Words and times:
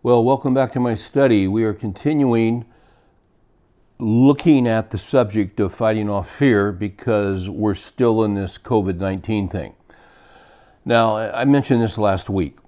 Well, 0.00 0.22
welcome 0.22 0.54
back 0.54 0.70
to 0.74 0.80
my 0.80 0.94
study. 0.94 1.48
We 1.48 1.64
are 1.64 1.74
continuing 1.74 2.66
looking 3.98 4.68
at 4.68 4.92
the 4.92 4.96
subject 4.96 5.58
of 5.58 5.74
fighting 5.74 6.08
off 6.08 6.30
fear 6.30 6.70
because 6.70 7.50
we're 7.50 7.74
still 7.74 8.22
in 8.22 8.34
this 8.34 8.58
COVID 8.58 8.98
19 8.98 9.48
thing. 9.48 9.74
Now, 10.84 11.16
I 11.16 11.44
mentioned 11.46 11.82
this 11.82 11.98
last 11.98 12.30
week. 12.30 12.58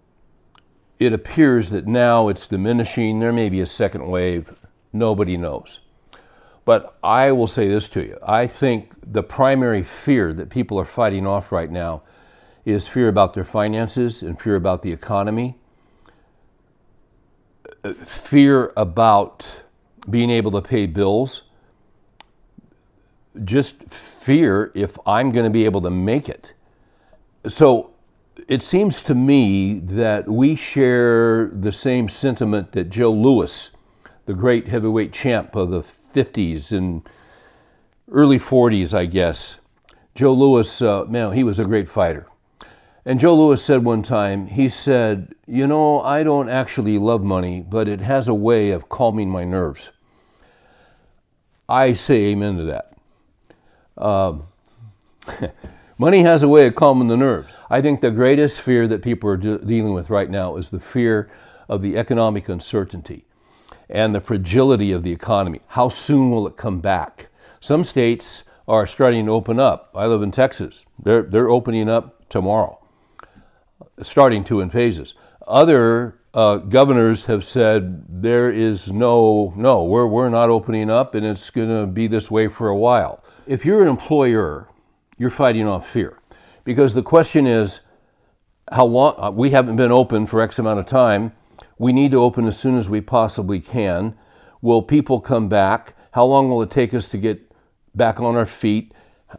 It 0.98 1.12
appears 1.12 1.70
that 1.70 1.86
now 1.86 2.27
it's 2.27 2.48
diminishing. 2.48 3.20
There 3.20 3.32
may 3.32 3.48
be 3.48 3.60
a 3.60 3.66
second 3.66 4.08
wave. 4.08 4.52
Nobody 4.92 5.36
knows. 5.36 5.82
But 6.64 6.98
I 7.00 7.30
will 7.30 7.46
say 7.46 7.68
this 7.68 7.86
to 7.90 8.04
you 8.04 8.18
I 8.26 8.48
think 8.48 8.94
the 9.06 9.22
primary 9.22 9.84
fear 9.84 10.32
that 10.32 10.50
people 10.50 10.80
are 10.80 10.84
fighting 10.84 11.28
off 11.28 11.52
right 11.52 11.70
now 11.70 12.02
is 12.64 12.88
fear 12.88 13.06
about 13.06 13.34
their 13.34 13.44
finances 13.44 14.20
and 14.20 14.41
fear 14.41 14.56
about 14.56 14.83
the 14.83 14.91
economy 14.91 15.59
fear 18.05 18.73
about 18.77 19.62
being 20.09 20.30
able 20.30 20.51
to 20.52 20.62
pay 20.62 20.87
bills, 20.87 21.43
just 23.45 23.83
fear 23.84 24.73
if 24.75 24.98
I'm 25.06 25.30
going 25.30 25.45
to 25.45 25.51
be 25.51 25.65
able 25.65 25.80
to 25.83 25.91
make 25.91 26.29
it. 26.29 26.53
So 27.47 27.93
it 28.48 28.62
seems 28.62 29.03
to 29.03 29.15
me 29.15 29.79
that 29.80 30.29
we 30.29 30.56
share 30.56 31.48
the 31.48 31.73
same 31.73 32.09
sentiment 32.09 32.73
that 32.73 32.91
Joe 32.91 33.12
Louis, 33.12 33.70
the 34.27 34.34
great 34.34 34.69
heavyweight 34.69 35.12
champ 35.12 35.55
of 35.56 35.70
the 35.70 35.83
50s 35.83 36.77
and 36.77 37.09
early 38.11 38.39
40s, 38.39 38.95
I 38.95 39.06
guess. 39.06 39.59
Joe 40.15 40.33
Louis, 40.33 40.83
uh, 40.83 41.05
man, 41.09 41.33
he 41.33 41.45
was 41.45 41.59
a 41.59 41.65
great 41.65 41.89
fighter. 41.89 42.27
And 43.04 43.18
Joe 43.18 43.34
Louis 43.34 43.62
said 43.62 43.84
one 43.84 44.02
time, 44.02 44.46
he 44.46 44.68
said, 44.68 45.34
You 45.46 45.66
know, 45.66 46.00
I 46.00 46.22
don't 46.22 46.50
actually 46.50 46.98
love 46.98 47.22
money, 47.22 47.64
but 47.66 47.88
it 47.88 48.00
has 48.00 48.28
a 48.28 48.34
way 48.34 48.70
of 48.70 48.88
calming 48.88 49.30
my 49.30 49.44
nerves. 49.44 49.91
I 51.69 51.94
say 51.94 52.27
amen 52.27 52.56
to 52.58 52.64
that. 52.64 52.97
Um, 53.97 54.48
money 55.98 56.22
has 56.22 56.42
a 56.42 56.48
way 56.48 56.66
of 56.66 56.75
calming 56.75 57.08
the 57.08 57.16
nerves. 57.16 57.48
I 57.70 57.80
think 57.80 58.00
the 58.00 58.10
greatest 58.10 58.60
fear 58.60 58.86
that 58.88 59.03
people 59.03 59.30
are 59.30 59.36
de- 59.36 59.58
dealing 59.58 59.94
with 59.94 60.10
right 60.10 60.28
now 60.28 60.56
is 60.56 60.70
the 60.70 60.80
fear 60.80 61.30
of 61.69 61.80
the 61.80 61.97
economic 61.97 62.48
uncertainty 62.48 63.25
and 63.88 64.14
the 64.14 64.20
fragility 64.20 64.92
of 64.92 65.05
the 65.05 65.12
economy. 65.12 65.60
How 65.69 65.88
soon 65.88 66.30
will 66.30 66.47
it 66.47 66.56
come 66.56 66.80
back? 66.80 67.28
Some 67.60 67.84
states 67.84 68.44
are 68.69 68.86
starting 68.86 69.27
to 69.27 69.32
open 69.32 69.58
up. 69.58 69.91
I 69.94 70.06
live 70.06 70.22
in 70.22 70.32
Texas. 70.32 70.84
They're, 71.03 71.22
they're 71.22 71.50
opening 71.50 71.88
up 71.88 72.28
tomorrow 72.28 72.80
starting 74.03 74.45
to 74.45 74.61
in 74.61 74.70
phases. 74.70 75.15
Other 75.47 76.20
uh, 76.33 76.56
governors 76.59 77.27
have 77.27 77.45
said 77.45 78.05
there 78.23 78.51
is 78.51 78.93
no, 78.93 79.53
no, 79.56 79.84
we're, 79.84 80.06
we're 80.06 80.29
not 80.29 80.48
opening 80.48 80.91
up 80.91 81.15
and 81.15 81.27
it's 81.27 81.51
going 81.51 81.69
to 81.69 81.87
be 81.87 82.06
this 82.06 82.31
way 82.31 82.48
for 82.48 82.69
a 82.69 82.77
while. 82.77 83.25
If 83.47 83.65
you're 83.65 83.83
an 83.83 83.89
employer, 83.89 84.69
you're 85.19 85.31
fighting 85.31 85.67
off 85.67 85.89
fear 85.89 86.19
because 86.65 86.95
the 86.95 87.03
question 87.03 87.47
is 87.47 87.81
how 88.71 88.84
long, 88.84 89.15
uh, 89.19 89.31
we 89.31 89.51
haven't 89.51 89.77
been 89.77 89.91
open 89.91 90.27
for 90.27 90.41
X 90.41 90.59
amount 90.59 90.78
of 90.78 90.87
time. 90.87 91.33
We 91.78 91.93
need 91.93 92.12
to 92.12 92.23
open 92.23 92.47
as 92.47 92.56
soon 92.59 92.78
as 92.78 92.89
we 92.89 93.01
possibly 93.01 93.61
can. 93.61 94.17
Will 94.62 94.83
people 94.83 95.21
come 95.21 95.48
back? 95.48 95.95
How 96.12 96.25
long 96.25 96.48
will 96.48 96.62
it 96.62 96.71
take 96.71 96.95
us 96.95 97.09
to 97.09 97.19
get 97.19 97.53
back 97.95 98.21
on 98.21 98.37
our 98.37 98.47
feet? 98.47 98.93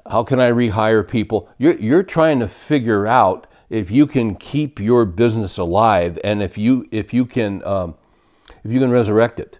How 0.10 0.24
can 0.24 0.40
I 0.40 0.52
rehire 0.52 1.08
people? 1.08 1.50
You're, 1.58 1.78
you're 1.78 2.04
trying 2.04 2.40
to 2.40 2.48
figure 2.48 3.08
out 3.08 3.48
if 3.72 3.90
you 3.90 4.06
can 4.06 4.36
keep 4.36 4.80
your 4.80 5.06
business 5.06 5.58
alive 5.58 6.20
and 6.24 6.44
if 6.44 6.58
you 6.58 6.88
if 6.92 7.14
you 7.14 7.26
can 7.26 7.64
um, 7.64 7.96
if 8.64 8.72
you 8.72 8.80
can 8.80 8.92
resurrect 8.92 9.40
it 9.40 9.60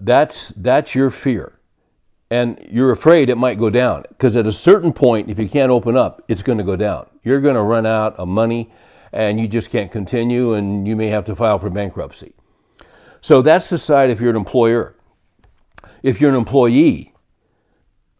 that's 0.00 0.50
that's 0.50 0.94
your 0.94 1.10
fear. 1.10 1.54
And 2.30 2.58
you're 2.70 2.92
afraid 2.92 3.30
it 3.30 3.38
might 3.38 3.58
go 3.58 3.70
down 3.70 4.04
because 4.10 4.36
at 4.36 4.46
a 4.46 4.52
certain 4.52 4.92
point 4.92 5.30
if 5.30 5.38
you 5.38 5.48
can't 5.48 5.72
open 5.72 5.96
up 5.96 6.22
it's 6.28 6.42
going 6.42 6.58
to 6.58 6.64
go 6.64 6.76
down. 6.76 7.06
You're 7.24 7.40
going 7.40 7.54
to 7.54 7.62
run 7.62 7.86
out 7.86 8.14
of 8.16 8.28
money 8.28 8.70
and 9.12 9.40
you 9.40 9.48
just 9.48 9.70
can't 9.70 9.90
continue 9.90 10.52
and 10.52 10.86
you 10.86 10.94
may 10.94 11.08
have 11.08 11.24
to 11.24 11.34
file 11.34 11.58
for 11.58 11.70
bankruptcy. 11.70 12.34
So 13.22 13.40
that's 13.40 13.70
the 13.70 13.78
side 13.78 14.10
if 14.10 14.20
you're 14.20 14.30
an 14.30 14.36
employer. 14.36 14.94
If 16.02 16.20
you're 16.20 16.30
an 16.30 16.36
employee 16.36 17.14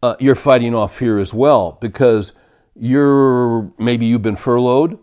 uh, 0.03 0.15
you're 0.21 0.35
fighting 0.35 0.75
off 0.75 0.97
fear 0.97 1.19
as 1.19 1.35
well 1.35 1.77
because 1.81 2.33
you're 2.79 3.73
maybe 3.79 4.07
you've 4.07 4.23
been 4.23 4.37
furloughed 4.37 4.99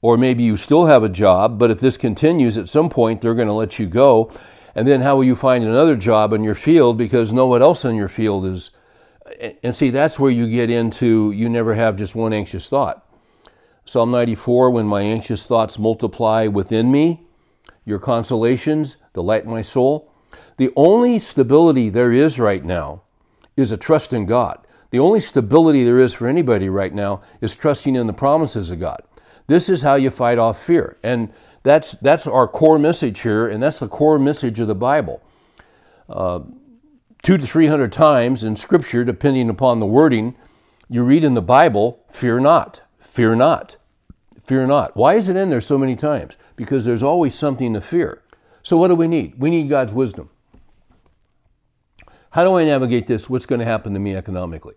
or 0.00 0.16
maybe 0.16 0.42
you 0.42 0.56
still 0.56 0.86
have 0.86 1.02
a 1.02 1.08
job, 1.08 1.58
but 1.58 1.70
if 1.70 1.80
this 1.80 1.96
continues 1.96 2.58
at 2.58 2.68
some 2.68 2.90
point 2.90 3.20
they're 3.20 3.34
going 3.34 3.48
to 3.48 3.54
let 3.54 3.78
you 3.78 3.86
go. 3.86 4.30
And 4.74 4.88
then 4.88 5.02
how 5.02 5.16
will 5.16 5.24
you 5.24 5.36
find 5.36 5.64
another 5.64 5.96
job 5.96 6.32
in 6.32 6.42
your 6.42 6.54
field 6.54 6.98
because 6.98 7.32
no 7.32 7.46
one 7.46 7.62
else 7.62 7.84
in 7.84 7.94
your 7.94 8.08
field 8.08 8.44
is 8.44 8.70
and 9.62 9.74
see 9.74 9.90
that's 9.90 10.18
where 10.18 10.30
you 10.30 10.48
get 10.50 10.68
into 10.68 11.32
you 11.32 11.48
never 11.48 11.74
have 11.74 11.96
just 11.96 12.14
one 12.14 12.32
anxious 12.32 12.68
thought. 12.68 13.06
Psalm 13.84 14.10
94 14.10 14.70
when 14.70 14.86
my 14.86 15.02
anxious 15.02 15.46
thoughts 15.46 15.78
multiply 15.78 16.46
within 16.46 16.90
me, 16.90 17.26
your 17.84 17.98
consolations 17.98 18.96
delight 19.12 19.46
my 19.46 19.62
soul. 19.62 20.10
The 20.56 20.72
only 20.76 21.18
stability 21.20 21.88
there 21.88 22.12
is 22.12 22.38
right 22.38 22.64
now 22.64 23.02
is 23.56 23.72
a 23.72 23.76
trust 23.76 24.12
in 24.12 24.26
God. 24.26 24.63
The 24.94 25.00
only 25.00 25.18
stability 25.18 25.82
there 25.82 25.98
is 25.98 26.14
for 26.14 26.28
anybody 26.28 26.68
right 26.68 26.94
now 26.94 27.20
is 27.40 27.56
trusting 27.56 27.96
in 27.96 28.06
the 28.06 28.12
promises 28.12 28.70
of 28.70 28.78
God. 28.78 29.02
This 29.48 29.68
is 29.68 29.82
how 29.82 29.96
you 29.96 30.08
fight 30.08 30.38
off 30.38 30.62
fear. 30.62 30.98
And 31.02 31.32
that's, 31.64 31.92
that's 31.94 32.28
our 32.28 32.46
core 32.46 32.78
message 32.78 33.22
here, 33.22 33.48
and 33.48 33.60
that's 33.60 33.80
the 33.80 33.88
core 33.88 34.20
message 34.20 34.60
of 34.60 34.68
the 34.68 34.76
Bible. 34.76 35.20
Uh, 36.08 36.42
two 37.24 37.36
to 37.36 37.44
three 37.44 37.66
hundred 37.66 37.92
times 37.92 38.44
in 38.44 38.54
Scripture, 38.54 39.02
depending 39.02 39.50
upon 39.50 39.80
the 39.80 39.86
wording, 39.86 40.36
you 40.88 41.02
read 41.02 41.24
in 41.24 41.34
the 41.34 41.42
Bible, 41.42 41.98
fear 42.08 42.38
not, 42.38 42.80
fear 43.00 43.34
not, 43.34 43.74
fear 44.44 44.64
not. 44.64 44.96
Why 44.96 45.14
is 45.14 45.28
it 45.28 45.34
in 45.34 45.50
there 45.50 45.60
so 45.60 45.76
many 45.76 45.96
times? 45.96 46.36
Because 46.54 46.84
there's 46.84 47.02
always 47.02 47.34
something 47.34 47.74
to 47.74 47.80
fear. 47.80 48.22
So, 48.62 48.76
what 48.76 48.86
do 48.86 48.94
we 48.94 49.08
need? 49.08 49.40
We 49.40 49.50
need 49.50 49.68
God's 49.68 49.92
wisdom. 49.92 50.30
How 52.34 52.42
do 52.42 52.54
I 52.54 52.64
navigate 52.64 53.06
this? 53.06 53.30
What's 53.30 53.46
going 53.46 53.60
to 53.60 53.64
happen 53.64 53.94
to 53.94 54.00
me 54.00 54.16
economically? 54.16 54.74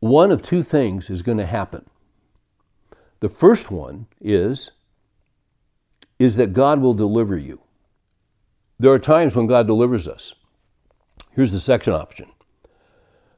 One 0.00 0.32
of 0.32 0.42
two 0.42 0.64
things 0.64 1.10
is 1.10 1.22
going 1.22 1.38
to 1.38 1.46
happen. 1.46 1.88
The 3.20 3.28
first 3.28 3.70
one 3.70 4.08
is 4.20 4.72
is 6.18 6.34
that 6.34 6.52
God 6.52 6.80
will 6.80 6.94
deliver 6.94 7.36
you. 7.36 7.60
There 8.80 8.92
are 8.92 8.98
times 8.98 9.36
when 9.36 9.46
God 9.46 9.68
delivers 9.68 10.08
us. 10.08 10.34
Here's 11.30 11.52
the 11.52 11.60
second 11.60 11.92
option. 11.92 12.32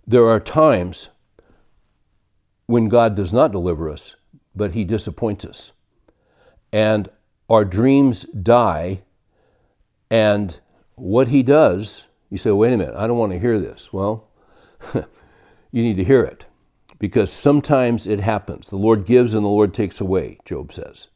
There 0.06 0.26
are 0.26 0.40
times 0.40 1.10
when 2.64 2.88
God 2.88 3.14
does 3.14 3.34
not 3.34 3.52
deliver 3.52 3.90
us, 3.90 4.16
but 4.56 4.72
he 4.72 4.84
disappoints 4.84 5.44
us. 5.44 5.72
And 6.72 7.10
our 7.50 7.66
dreams 7.66 8.22
die 8.22 9.02
and 10.10 10.58
what 10.94 11.28
he 11.28 11.42
does 11.42 12.06
you 12.30 12.38
say, 12.38 12.50
wait 12.52 12.72
a 12.72 12.76
minute, 12.76 12.94
I 12.96 13.06
don't 13.06 13.18
want 13.18 13.32
to 13.32 13.38
hear 13.38 13.58
this. 13.58 13.92
Well, 13.92 14.28
you 14.94 15.82
need 15.82 15.96
to 15.96 16.04
hear 16.04 16.22
it 16.22 16.46
because 16.98 17.32
sometimes 17.32 18.06
it 18.06 18.20
happens. 18.20 18.68
The 18.68 18.76
Lord 18.76 19.04
gives 19.04 19.34
and 19.34 19.44
the 19.44 19.48
Lord 19.48 19.74
takes 19.74 20.00
away, 20.00 20.38
Job 20.44 20.72
says. 20.72 21.08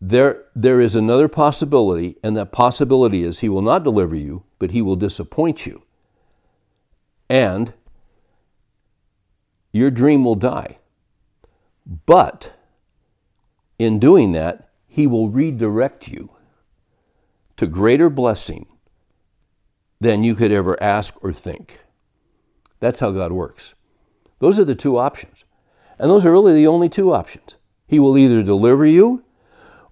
There, 0.00 0.44
there 0.54 0.80
is 0.80 0.94
another 0.94 1.26
possibility, 1.26 2.18
and 2.22 2.36
that 2.36 2.52
possibility 2.52 3.24
is 3.24 3.40
He 3.40 3.48
will 3.48 3.62
not 3.62 3.82
deliver 3.82 4.14
you, 4.14 4.44
but 4.60 4.70
He 4.70 4.80
will 4.80 4.94
disappoint 4.94 5.66
you. 5.66 5.82
And 7.28 7.72
your 9.72 9.90
dream 9.90 10.24
will 10.24 10.36
die. 10.36 10.78
But 12.06 12.52
in 13.76 13.98
doing 13.98 14.32
that, 14.32 14.68
He 14.86 15.08
will 15.08 15.30
redirect 15.30 16.06
you 16.06 16.30
to 17.56 17.66
greater 17.66 18.08
blessing 18.08 18.66
than 20.00 20.24
you 20.24 20.34
could 20.34 20.52
ever 20.52 20.80
ask 20.82 21.14
or 21.22 21.32
think. 21.32 21.80
That's 22.80 23.00
how 23.00 23.10
God 23.10 23.32
works. 23.32 23.74
Those 24.38 24.58
are 24.58 24.64
the 24.64 24.74
two 24.74 24.96
options. 24.96 25.44
And 25.98 26.10
those 26.10 26.24
are 26.24 26.30
really 26.30 26.54
the 26.54 26.66
only 26.66 26.88
two 26.88 27.12
options. 27.12 27.56
He 27.86 27.98
will 27.98 28.16
either 28.16 28.42
deliver 28.42 28.86
you 28.86 29.24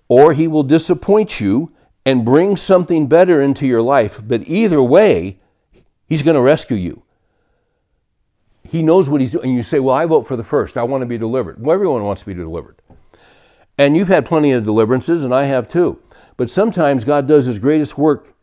or 0.08 0.32
he 0.32 0.46
will 0.46 0.62
disappoint 0.62 1.40
you 1.40 1.72
and 2.04 2.24
bring 2.24 2.56
something 2.56 3.08
better 3.08 3.42
into 3.42 3.66
your 3.66 3.82
life. 3.82 4.20
But 4.24 4.46
either 4.46 4.80
way, 4.80 5.40
he's 6.06 6.22
going 6.22 6.36
to 6.36 6.40
rescue 6.40 6.76
you. 6.76 7.02
He 8.62 8.82
knows 8.82 9.08
what 9.08 9.20
he's 9.20 9.32
doing. 9.32 9.46
And 9.48 9.56
you 9.56 9.62
say, 9.62 9.80
Well, 9.80 9.94
I 9.94 10.06
vote 10.06 10.26
for 10.26 10.36
the 10.36 10.44
first. 10.44 10.76
I 10.76 10.84
want 10.84 11.02
to 11.02 11.06
be 11.06 11.18
delivered. 11.18 11.60
Well, 11.60 11.74
everyone 11.74 12.04
wants 12.04 12.22
to 12.22 12.26
be 12.26 12.34
delivered. 12.34 12.76
And 13.78 13.96
you've 13.96 14.08
had 14.08 14.24
plenty 14.24 14.52
of 14.52 14.64
deliverances, 14.64 15.24
and 15.24 15.34
I 15.34 15.44
have 15.44 15.68
too. 15.68 16.00
But 16.36 16.50
sometimes 16.50 17.04
God 17.04 17.26
does 17.26 17.46
his 17.46 17.58
greatest 17.58 17.98
work 17.98 18.34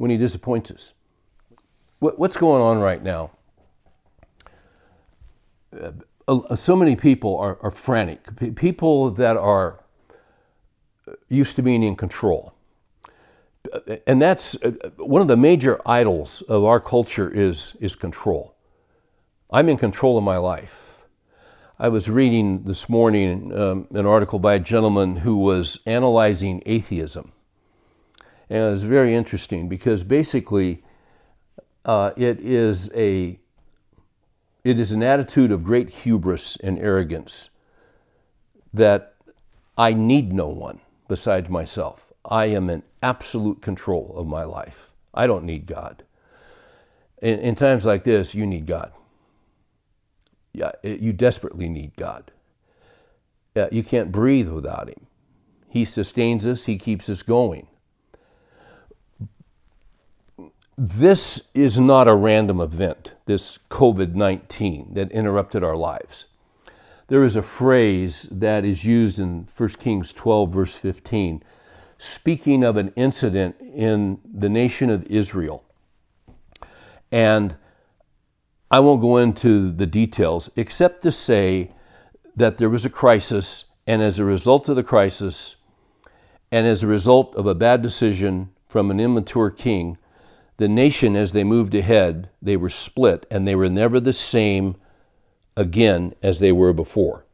when 0.00 0.10
he 0.10 0.16
disappoints 0.16 0.70
us. 0.70 0.94
What's 1.98 2.38
going 2.38 2.62
on 2.62 2.78
right 2.78 3.02
now? 3.02 3.32
Uh, 6.26 6.56
so 6.56 6.74
many 6.74 6.96
people 6.96 7.36
are, 7.36 7.58
are 7.60 7.70
frantic. 7.70 8.56
People 8.56 9.10
that 9.10 9.36
are 9.36 9.84
used 11.28 11.54
to 11.56 11.62
being 11.62 11.82
in 11.82 11.96
control. 11.96 12.54
And 14.06 14.22
that's 14.22 14.54
uh, 14.62 14.70
one 14.96 15.20
of 15.20 15.28
the 15.28 15.36
major 15.36 15.78
idols 15.84 16.40
of 16.48 16.64
our 16.64 16.80
culture 16.80 17.30
is, 17.30 17.76
is 17.78 17.94
control. 17.94 18.54
I'm 19.50 19.68
in 19.68 19.76
control 19.76 20.16
of 20.16 20.24
my 20.24 20.38
life. 20.38 21.04
I 21.78 21.88
was 21.88 22.08
reading 22.08 22.62
this 22.62 22.88
morning 22.88 23.52
um, 23.52 23.86
an 23.90 24.06
article 24.06 24.38
by 24.38 24.54
a 24.54 24.60
gentleman 24.60 25.16
who 25.16 25.36
was 25.36 25.78
analyzing 25.84 26.62
atheism. 26.64 27.32
And 28.50 28.58
it 28.58 28.70
was 28.70 28.82
very 28.82 29.14
interesting 29.14 29.68
because 29.68 30.02
basically 30.02 30.82
uh, 31.84 32.10
it 32.16 32.40
is 32.40 32.90
a 32.94 33.38
it 34.62 34.78
is 34.78 34.92
an 34.92 35.02
attitude 35.02 35.52
of 35.52 35.64
great 35.64 35.88
hubris 35.88 36.56
and 36.56 36.78
arrogance 36.78 37.48
that 38.74 39.14
I 39.78 39.94
need 39.94 40.32
no 40.32 40.48
one 40.48 40.80
besides 41.08 41.48
myself. 41.48 42.12
I 42.24 42.46
am 42.46 42.68
in 42.68 42.82
absolute 43.02 43.62
control 43.62 44.12
of 44.16 44.26
my 44.26 44.44
life. 44.44 44.92
I 45.14 45.26
don't 45.26 45.44
need 45.44 45.64
God. 45.64 46.02
In, 47.22 47.38
in 47.38 47.54
times 47.54 47.86
like 47.86 48.04
this, 48.04 48.34
you 48.34 48.46
need 48.46 48.66
God. 48.66 48.92
Yeah, 50.52 50.72
you 50.82 51.12
desperately 51.12 51.68
need 51.68 51.96
God. 51.96 52.30
Yeah, 53.54 53.68
you 53.72 53.82
can't 53.82 54.12
breathe 54.12 54.48
without 54.48 54.88
Him. 54.88 55.06
He 55.68 55.84
sustains 55.84 56.46
us, 56.46 56.66
He 56.66 56.76
keeps 56.76 57.08
us 57.08 57.22
going. 57.22 57.68
This 60.82 61.50
is 61.52 61.78
not 61.78 62.08
a 62.08 62.14
random 62.14 62.58
event, 62.58 63.12
this 63.26 63.58
COVID 63.68 64.14
19 64.14 64.94
that 64.94 65.12
interrupted 65.12 65.62
our 65.62 65.76
lives. 65.76 66.24
There 67.08 67.22
is 67.22 67.36
a 67.36 67.42
phrase 67.42 68.26
that 68.30 68.64
is 68.64 68.82
used 68.82 69.18
in 69.18 69.46
1 69.54 69.68
Kings 69.78 70.10
12, 70.14 70.50
verse 70.50 70.76
15, 70.76 71.42
speaking 71.98 72.64
of 72.64 72.78
an 72.78 72.94
incident 72.96 73.56
in 73.60 74.20
the 74.24 74.48
nation 74.48 74.88
of 74.88 75.04
Israel. 75.04 75.66
And 77.12 77.56
I 78.70 78.80
won't 78.80 79.02
go 79.02 79.18
into 79.18 79.70
the 79.70 79.84
details 79.84 80.48
except 80.56 81.02
to 81.02 81.12
say 81.12 81.72
that 82.34 82.56
there 82.56 82.70
was 82.70 82.86
a 82.86 82.90
crisis, 82.90 83.66
and 83.86 84.00
as 84.00 84.18
a 84.18 84.24
result 84.24 84.66
of 84.70 84.76
the 84.76 84.82
crisis, 84.82 85.56
and 86.50 86.66
as 86.66 86.82
a 86.82 86.86
result 86.86 87.34
of 87.34 87.44
a 87.44 87.54
bad 87.54 87.82
decision 87.82 88.48
from 88.66 88.90
an 88.90 88.98
immature 88.98 89.50
king, 89.50 89.98
the 90.60 90.68
nation, 90.68 91.16
as 91.16 91.32
they 91.32 91.42
moved 91.42 91.74
ahead, 91.74 92.28
they 92.42 92.54
were 92.54 92.68
split 92.68 93.24
and 93.30 93.48
they 93.48 93.54
were 93.54 93.70
never 93.70 93.98
the 93.98 94.12
same 94.12 94.76
again 95.56 96.14
as 96.22 96.38
they 96.38 96.52
were 96.52 96.74
before. 96.74 97.24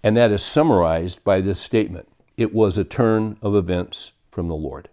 And 0.00 0.16
that 0.16 0.30
is 0.30 0.44
summarized 0.44 1.24
by 1.24 1.40
this 1.40 1.58
statement 1.58 2.08
it 2.36 2.54
was 2.54 2.78
a 2.78 2.84
turn 2.84 3.36
of 3.42 3.56
events 3.56 4.12
from 4.30 4.46
the 4.46 4.54
Lord. 4.54 4.90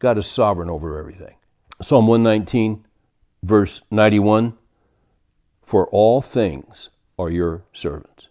God 0.00 0.18
is 0.18 0.26
sovereign 0.26 0.68
over 0.68 0.98
everything. 0.98 1.36
Psalm 1.80 2.08
119, 2.08 2.84
verse 3.44 3.82
91 3.92 4.58
For 5.62 5.86
all 5.86 6.20
things 6.20 6.90
are 7.16 7.30
your 7.30 7.62
servants. 7.72 8.26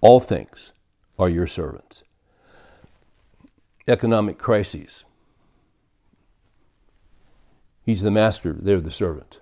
All 0.00 0.20
things 0.20 0.70
are 1.18 1.28
your 1.28 1.48
servants. 1.48 2.04
Economic 3.88 4.38
crises. 4.38 5.02
He's 7.84 8.02
the 8.02 8.10
master, 8.10 8.52
they're 8.52 8.80
the 8.80 8.90
servant 8.90 9.40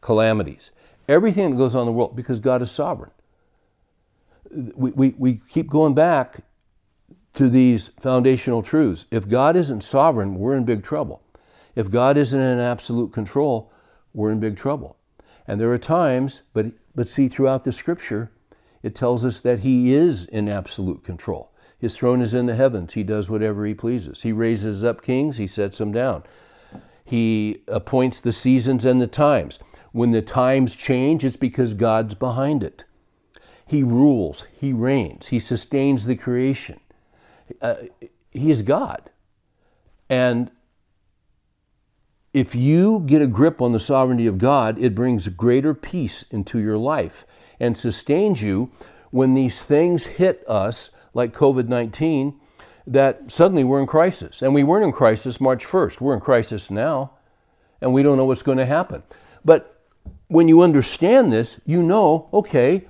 calamities, 0.00 0.70
everything 1.08 1.50
that 1.50 1.56
goes 1.56 1.74
on 1.74 1.82
in 1.82 1.86
the 1.86 1.92
world, 1.92 2.14
because 2.14 2.38
God 2.38 2.60
is 2.60 2.70
sovereign. 2.70 3.10
We, 4.52 4.90
we, 4.90 5.14
we 5.16 5.40
keep 5.48 5.70
going 5.70 5.94
back 5.94 6.44
to 7.34 7.48
these 7.48 7.88
foundational 7.98 8.62
truths. 8.62 9.06
If 9.10 9.28
God 9.28 9.56
isn't 9.56 9.82
sovereign, 9.82 10.34
we're 10.34 10.54
in 10.56 10.64
big 10.64 10.82
trouble. 10.82 11.22
If 11.74 11.90
God 11.90 12.16
isn't 12.18 12.38
in 12.38 12.60
absolute 12.60 13.12
control, 13.12 13.72
we're 14.12 14.30
in 14.30 14.40
big 14.40 14.56
trouble. 14.58 14.96
And 15.46 15.60
there 15.60 15.72
are 15.72 15.78
times, 15.78 16.42
but, 16.52 16.66
but 16.94 17.08
see, 17.08 17.28
throughout 17.28 17.64
the 17.64 17.72
scripture, 17.72 18.30
it 18.82 18.94
tells 18.94 19.24
us 19.24 19.40
that 19.40 19.60
He 19.60 19.94
is 19.94 20.26
in 20.26 20.48
absolute 20.48 21.02
control. 21.02 21.50
His 21.78 21.96
throne 21.96 22.22
is 22.22 22.34
in 22.34 22.46
the 22.46 22.54
heavens. 22.54 22.92
He 22.92 23.02
does 23.02 23.28
whatever 23.28 23.64
He 23.64 23.74
pleases. 23.74 24.22
He 24.22 24.32
raises 24.32 24.84
up 24.84 25.02
kings, 25.02 25.38
He 25.38 25.46
sets 25.46 25.78
them 25.78 25.92
down. 25.92 26.22
He 27.04 27.62
appoints 27.68 28.20
the 28.20 28.32
seasons 28.32 28.84
and 28.84 29.00
the 29.00 29.06
times. 29.06 29.58
When 29.92 30.10
the 30.10 30.22
times 30.22 30.74
change, 30.74 31.24
it's 31.24 31.36
because 31.36 31.74
God's 31.74 32.14
behind 32.14 32.64
it. 32.64 32.84
He 33.66 33.82
rules, 33.82 34.44
He 34.58 34.72
reigns, 34.72 35.28
He 35.28 35.38
sustains 35.38 36.06
the 36.06 36.16
creation. 36.16 36.80
Uh, 37.60 37.74
he 38.30 38.50
is 38.50 38.62
God. 38.62 39.10
And 40.10 40.50
if 42.32 42.54
you 42.54 43.04
get 43.06 43.22
a 43.22 43.26
grip 43.26 43.62
on 43.62 43.72
the 43.72 43.78
sovereignty 43.78 44.26
of 44.26 44.38
God, 44.38 44.78
it 44.78 44.94
brings 44.94 45.28
greater 45.28 45.72
peace 45.72 46.24
into 46.30 46.58
your 46.58 46.76
life 46.76 47.24
and 47.60 47.76
sustains 47.76 48.42
you 48.42 48.72
when 49.10 49.34
these 49.34 49.62
things 49.62 50.06
hit 50.06 50.42
us, 50.48 50.90
like 51.14 51.32
COVID 51.32 51.68
19, 51.68 52.40
that 52.86 53.32
suddenly 53.32 53.64
we're 53.64 53.80
in 53.80 53.86
crisis. 53.86 54.42
And 54.42 54.54
we 54.54 54.62
weren't 54.62 54.84
in 54.84 54.92
crisis 54.92 55.40
March 55.40 55.64
1st. 55.64 56.00
We're 56.00 56.14
in 56.14 56.20
crisis 56.20 56.70
now, 56.70 57.12
and 57.80 57.92
we 57.92 58.02
don't 58.02 58.16
know 58.16 58.24
what's 58.24 58.42
going 58.42 58.58
to 58.58 58.66
happen. 58.66 59.02
But 59.44 59.80
when 60.28 60.48
you 60.48 60.60
understand 60.60 61.32
this, 61.32 61.60
you 61.64 61.82
know, 61.82 62.28
okay, 62.32 62.86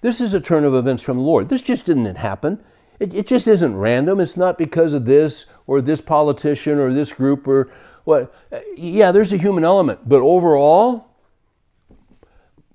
this 0.00 0.20
is 0.20 0.34
a 0.34 0.40
turn 0.40 0.64
of 0.64 0.74
events 0.74 1.02
from 1.02 1.18
the 1.18 1.22
Lord. 1.22 1.48
This 1.48 1.62
just 1.62 1.86
didn't 1.86 2.14
happen. 2.16 2.62
It, 2.98 3.14
it 3.14 3.26
just 3.26 3.46
isn't 3.46 3.76
random. 3.76 4.20
It's 4.20 4.36
not 4.36 4.58
because 4.58 4.94
of 4.94 5.04
this 5.04 5.46
or 5.66 5.80
this 5.80 6.00
politician 6.00 6.78
or 6.78 6.92
this 6.92 7.12
group 7.12 7.46
or 7.46 7.70
what. 8.04 8.34
Yeah, 8.76 9.12
there's 9.12 9.32
a 9.32 9.36
human 9.36 9.64
element, 9.64 10.08
but 10.08 10.22
overall, 10.22 11.08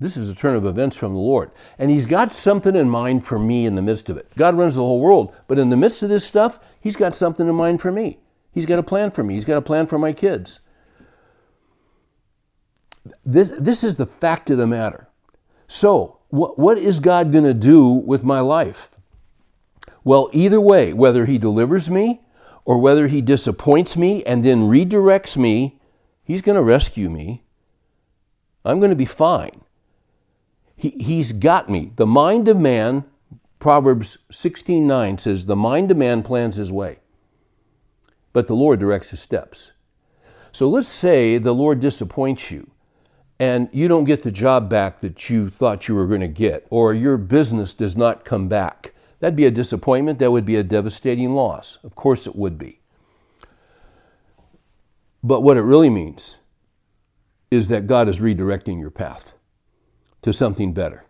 this 0.01 0.17
is 0.17 0.29
a 0.29 0.35
turn 0.35 0.55
of 0.55 0.65
events 0.65 0.95
from 0.97 1.13
the 1.13 1.19
Lord. 1.19 1.51
And 1.77 1.91
He's 1.91 2.07
got 2.07 2.33
something 2.33 2.75
in 2.75 2.89
mind 2.89 3.23
for 3.23 3.37
me 3.37 3.67
in 3.67 3.75
the 3.75 3.83
midst 3.83 4.09
of 4.09 4.17
it. 4.17 4.27
God 4.35 4.57
runs 4.57 4.73
the 4.73 4.81
whole 4.81 4.99
world, 4.99 5.33
but 5.47 5.59
in 5.59 5.69
the 5.69 5.77
midst 5.77 6.01
of 6.01 6.09
this 6.09 6.25
stuff, 6.25 6.59
He's 6.81 6.95
got 6.95 7.15
something 7.15 7.47
in 7.47 7.53
mind 7.53 7.81
for 7.81 7.91
me. 7.91 8.17
He's 8.51 8.65
got 8.65 8.79
a 8.79 8.83
plan 8.83 9.11
for 9.11 9.23
me. 9.23 9.35
He's 9.35 9.45
got 9.45 9.59
a 9.59 9.61
plan 9.61 9.85
for 9.85 9.99
my 9.99 10.11
kids. 10.11 10.59
This, 13.23 13.51
this 13.57 13.83
is 13.83 13.97
the 13.97 14.07
fact 14.07 14.49
of 14.49 14.57
the 14.57 14.65
matter. 14.65 15.07
So, 15.67 16.17
what, 16.29 16.57
what 16.57 16.79
is 16.79 16.99
God 16.99 17.31
going 17.31 17.43
to 17.43 17.53
do 17.53 17.87
with 17.87 18.23
my 18.23 18.39
life? 18.39 18.89
Well, 20.03 20.31
either 20.33 20.59
way, 20.59 20.93
whether 20.93 21.27
He 21.27 21.37
delivers 21.37 21.91
me 21.91 22.21
or 22.65 22.79
whether 22.79 23.07
He 23.07 23.21
disappoints 23.21 23.95
me 23.95 24.23
and 24.23 24.43
then 24.43 24.61
redirects 24.61 25.37
me, 25.37 25.79
He's 26.23 26.41
going 26.41 26.55
to 26.55 26.63
rescue 26.63 27.09
me. 27.09 27.43
I'm 28.65 28.79
going 28.79 28.89
to 28.89 28.95
be 28.95 29.05
fine. 29.05 29.60
He, 30.81 30.89
he's 30.99 31.31
got 31.31 31.69
me. 31.69 31.91
The 31.95 32.07
mind 32.07 32.47
of 32.47 32.59
man, 32.59 33.03
Proverbs 33.59 34.17
16:9 34.31 35.19
says, 35.19 35.45
"The 35.45 35.55
mind 35.55 35.91
of 35.91 35.97
man 35.97 36.23
plans 36.23 36.55
his 36.55 36.71
way, 36.71 36.97
but 38.33 38.47
the 38.47 38.55
Lord 38.55 38.79
directs 38.79 39.11
his 39.11 39.19
steps." 39.19 39.73
So 40.51 40.67
let's 40.67 40.87
say 40.87 41.37
the 41.37 41.53
Lord 41.53 41.81
disappoints 41.81 42.49
you 42.49 42.71
and 43.39 43.69
you 43.71 43.87
don't 43.87 44.05
get 44.05 44.23
the 44.23 44.31
job 44.31 44.71
back 44.71 45.01
that 45.01 45.29
you 45.29 45.51
thought 45.51 45.87
you 45.87 45.93
were 45.93 46.07
going 46.07 46.21
to 46.21 46.27
get, 46.27 46.65
or 46.71 46.95
your 46.95 47.17
business 47.17 47.75
does 47.75 47.95
not 47.95 48.25
come 48.25 48.47
back. 48.47 48.95
That'd 49.19 49.35
be 49.35 49.45
a 49.45 49.51
disappointment. 49.51 50.17
That 50.17 50.31
would 50.31 50.45
be 50.45 50.55
a 50.55 50.63
devastating 50.63 51.35
loss. 51.35 51.77
Of 51.83 51.93
course, 51.93 52.25
it 52.25 52.35
would 52.35 52.57
be. 52.57 52.79
But 55.23 55.41
what 55.41 55.57
it 55.57 55.61
really 55.61 55.91
means 55.91 56.39
is 57.51 57.67
that 57.67 57.85
God 57.85 58.09
is 58.09 58.19
redirecting 58.19 58.79
your 58.79 58.89
path 58.89 59.35
to 60.21 60.33
something 60.33 60.73
better. 60.73 61.05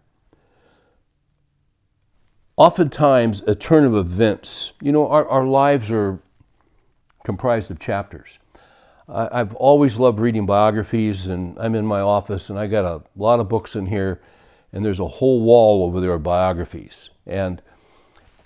Oftentimes, 2.57 3.41
a 3.41 3.55
turn 3.55 3.85
of 3.85 3.95
events, 3.95 4.73
you 4.81 4.91
know, 4.91 5.07
our, 5.07 5.27
our 5.27 5.45
lives 5.45 5.89
are 5.89 6.19
comprised 7.23 7.71
of 7.71 7.79
chapters. 7.79 8.39
I've 9.07 9.53
always 9.55 9.99
loved 9.99 10.19
reading 10.19 10.45
biographies, 10.45 11.27
and 11.27 11.57
I'm 11.59 11.75
in 11.75 11.85
my 11.85 11.99
office, 11.99 12.49
and 12.49 12.57
I 12.57 12.67
got 12.67 12.85
a 12.85 13.03
lot 13.17 13.41
of 13.41 13.49
books 13.49 13.75
in 13.75 13.85
here, 13.85 14.21
and 14.71 14.85
there's 14.85 14.99
a 14.99 15.07
whole 15.07 15.41
wall 15.41 15.83
over 15.83 15.99
there 15.99 16.13
of 16.13 16.23
biographies. 16.23 17.09
And 17.25 17.61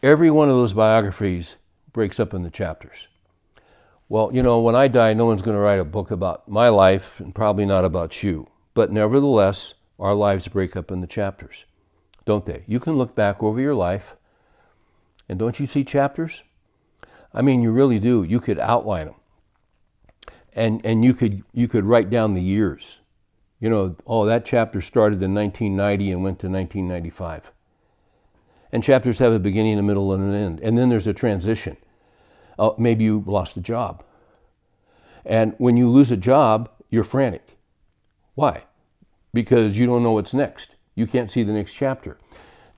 every 0.01 0.31
one 0.31 0.49
of 0.49 0.55
those 0.55 0.73
biographies 0.73 1.57
breaks 1.93 2.19
up 2.19 2.33
into 2.33 2.49
chapters. 2.49 3.07
Well, 4.09 4.31
you 4.33 4.41
know, 4.41 4.59
when 4.59 4.75
I 4.75 4.87
die, 4.87 5.13
no 5.13 5.25
one's 5.25 5.41
going 5.43 5.55
to 5.55 5.61
write 5.61 5.79
a 5.79 5.85
book 5.85 6.09
about 6.09 6.47
my 6.47 6.69
life, 6.69 7.19
and 7.19 7.35
probably 7.35 7.65
not 7.65 7.85
about 7.85 8.23
you. 8.23 8.47
But 8.73 8.91
nevertheless, 8.91 9.75
our 9.99 10.15
lives 10.15 10.47
break 10.47 10.75
up 10.75 10.91
into 10.91 11.07
chapters, 11.07 11.65
don't 12.25 12.45
they? 12.45 12.63
You 12.67 12.79
can 12.79 12.97
look 12.97 13.15
back 13.15 13.41
over 13.41 13.59
your 13.59 13.75
life, 13.75 14.15
and 15.29 15.39
don't 15.39 15.59
you 15.59 15.67
see 15.67 15.83
chapters? 15.83 16.43
I 17.33 17.41
mean, 17.41 17.61
you 17.61 17.71
really 17.71 17.99
do. 17.99 18.23
You 18.23 18.39
could 18.39 18.59
outline 18.59 19.07
them 19.07 19.15
and 20.55 20.83
and 20.85 21.03
you 21.03 21.13
could 21.13 21.43
you 21.53 21.67
could 21.67 21.83
write 21.83 22.09
down 22.09 22.33
the 22.33 22.41
years. 22.41 22.99
You 23.59 23.69
know, 23.69 23.95
oh, 24.07 24.25
that 24.25 24.45
chapter 24.45 24.81
started 24.81 25.21
in 25.21 25.33
1990 25.33 26.11
and 26.11 26.23
went 26.23 26.39
to 26.39 26.47
1995. 26.47 27.51
And 28.71 28.83
chapters 28.83 29.19
have 29.19 29.31
a 29.31 29.39
beginning, 29.39 29.79
a 29.79 29.83
middle, 29.83 30.11
and 30.11 30.23
an 30.23 30.33
end. 30.33 30.59
And 30.59 30.77
then 30.77 30.89
there's 30.89 31.07
a 31.07 31.13
transition. 31.13 31.77
Uh, 32.59 32.71
maybe 32.77 33.05
you 33.05 33.23
lost 33.25 33.55
a 33.55 33.61
job. 33.61 34.03
And 35.25 35.55
when 35.57 35.77
you 35.77 35.89
lose 35.89 36.11
a 36.11 36.17
job, 36.17 36.69
you're 36.89 37.05
frantic. 37.05 37.57
Why? 38.35 38.63
Because 39.35 39.77
you 39.77 39.85
don't 39.85 40.01
know 40.01 40.13
what's 40.13 40.33
next. 40.33 40.75
You 40.95 41.05
can't 41.05 41.29
see 41.29 41.43
the 41.43 41.51
next 41.51 41.73
chapter. 41.73 42.17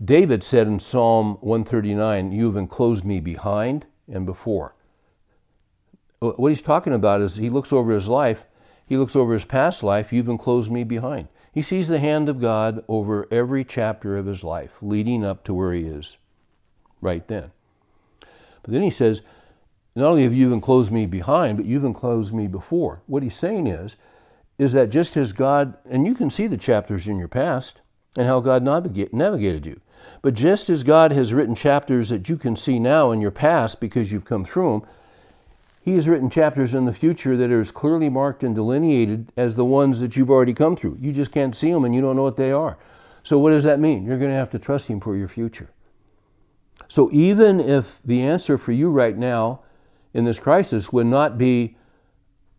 David 0.03 0.41
said 0.41 0.65
in 0.65 0.79
Psalm 0.79 1.37
139, 1.41 2.31
You 2.31 2.47
have 2.47 2.57
enclosed 2.57 3.05
me 3.05 3.19
behind 3.19 3.85
and 4.11 4.25
before. 4.25 4.73
What 6.19 6.49
he's 6.49 6.63
talking 6.63 6.93
about 6.93 7.21
is 7.21 7.35
he 7.35 7.51
looks 7.51 7.71
over 7.71 7.93
his 7.93 8.07
life, 8.07 8.47
he 8.87 8.97
looks 8.97 9.15
over 9.15 9.33
his 9.33 9.45
past 9.45 9.83
life, 9.83 10.11
you've 10.11 10.27
enclosed 10.27 10.71
me 10.71 10.83
behind. 10.83 11.27
He 11.51 11.61
sees 11.61 11.89
the 11.89 11.99
hand 11.99 12.27
of 12.27 12.41
God 12.41 12.83
over 12.87 13.27
every 13.29 13.63
chapter 13.63 14.17
of 14.17 14.25
his 14.25 14.43
life, 14.43 14.77
leading 14.81 15.23
up 15.23 15.43
to 15.43 15.53
where 15.53 15.73
he 15.73 15.83
is 15.83 16.17
right 17.01 17.27
then. 17.27 17.51
But 18.63 18.71
then 18.71 18.81
he 18.81 18.89
says, 18.89 19.21
Not 19.95 20.09
only 20.09 20.23
have 20.23 20.33
you 20.33 20.53
enclosed 20.53 20.91
me 20.91 21.05
behind, 21.05 21.57
but 21.57 21.67
you've 21.67 21.85
enclosed 21.85 22.33
me 22.33 22.47
before. 22.47 23.03
What 23.05 23.21
he's 23.21 23.35
saying 23.35 23.67
is, 23.67 23.95
is 24.57 24.73
that 24.73 24.89
just 24.89 25.15
as 25.17 25.33
God, 25.33 25.77
and 25.89 26.07
you 26.07 26.15
can 26.15 26.29
see 26.29 26.47
the 26.47 26.57
chapters 26.57 27.07
in 27.07 27.19
your 27.19 27.27
past 27.27 27.81
and 28.15 28.27
how 28.27 28.39
God 28.39 28.63
navigated 28.63 29.65
you. 29.65 29.79
But 30.21 30.33
just 30.33 30.69
as 30.69 30.83
God 30.83 31.11
has 31.11 31.33
written 31.33 31.55
chapters 31.55 32.09
that 32.09 32.27
you 32.27 32.37
can 32.37 32.55
see 32.55 32.79
now 32.79 33.11
in 33.11 33.21
your 33.21 33.31
past 33.31 33.79
because 33.79 34.11
you've 34.11 34.25
come 34.25 34.45
through 34.45 34.79
them, 34.79 34.89
he 35.81 35.95
has 35.95 36.07
written 36.07 36.29
chapters 36.29 36.73
in 36.73 36.85
the 36.85 36.91
future 36.91 37.37
that 37.37 37.51
are 37.51 37.61
as 37.61 37.71
clearly 37.71 38.09
marked 38.09 38.43
and 38.43 38.53
delineated 38.53 39.31
as 39.37 39.55
the 39.55 39.63
ones 39.63 39.99
that 40.01 40.17
you've 40.17 40.29
already 40.29 40.53
come 40.53 40.75
through. 40.75 40.97
You 40.99 41.13
just 41.13 41.31
can't 41.31 41.55
see 41.55 41.71
them 41.71 41.85
and 41.85 41.95
you 41.95 42.01
don't 42.01 42.17
know 42.17 42.23
what 42.23 42.35
they 42.35 42.51
are. 42.51 42.77
So, 43.23 43.37
what 43.37 43.51
does 43.51 43.63
that 43.63 43.79
mean? 43.79 44.05
You're 44.05 44.17
going 44.17 44.31
to 44.31 44.35
have 44.35 44.49
to 44.51 44.59
trust 44.59 44.87
Him 44.87 44.99
for 44.99 45.15
your 45.15 45.27
future. 45.27 45.69
So, 46.87 47.09
even 47.13 47.59
if 47.59 48.01
the 48.03 48.21
answer 48.21 48.57
for 48.57 48.73
you 48.73 48.89
right 48.89 49.17
now 49.17 49.61
in 50.13 50.25
this 50.25 50.39
crisis 50.39 50.91
would 50.91 51.07
not 51.07 51.37
be 51.37 51.77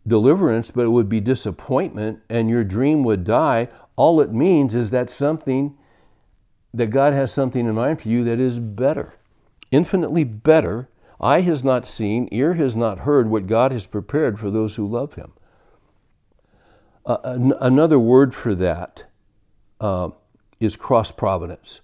deliverance, 0.09 0.71
but 0.71 0.83
it 0.83 0.91
would 0.91 1.09
be 1.09 1.21
disappointment 1.21 2.21
and 2.29 2.51
your 2.51 2.65
dream 2.65 3.05
would 3.05 3.25
die, 3.25 3.69
all 3.97 4.21
it 4.21 4.33
means 4.33 4.75
is 4.75 4.91
that 4.91 5.11
something, 5.11 5.77
that 6.73 6.87
God 6.87 7.13
has 7.13 7.33
something 7.33 7.67
in 7.67 7.75
mind 7.75 8.01
for 8.01 8.09
you 8.09 8.25
that 8.25 8.41
is 8.41 8.59
better, 8.59 9.15
infinitely 9.71 10.25
better 10.25 10.89
Eye 11.21 11.41
has 11.41 11.65
not 11.65 11.85
seen, 11.87 12.29
ear 12.31 12.55
has 12.55 12.77
not 12.77 13.01
heard 13.01 13.29
what 13.29 13.47
God 13.47 13.73
has 13.73 13.87
prepared 13.87 14.39
for 14.39 14.51
those 14.51 14.77
who 14.77 14.87
love 14.87 15.15
Him. 15.15 15.33
Uh, 17.05 17.19
an- 17.25 17.55
another 17.61 17.99
word 17.99 18.35
for 18.35 18.55
that 18.55 19.05
uh, 19.81 20.11
is 20.61 20.77
cross 20.77 21.11
providence. 21.11 21.81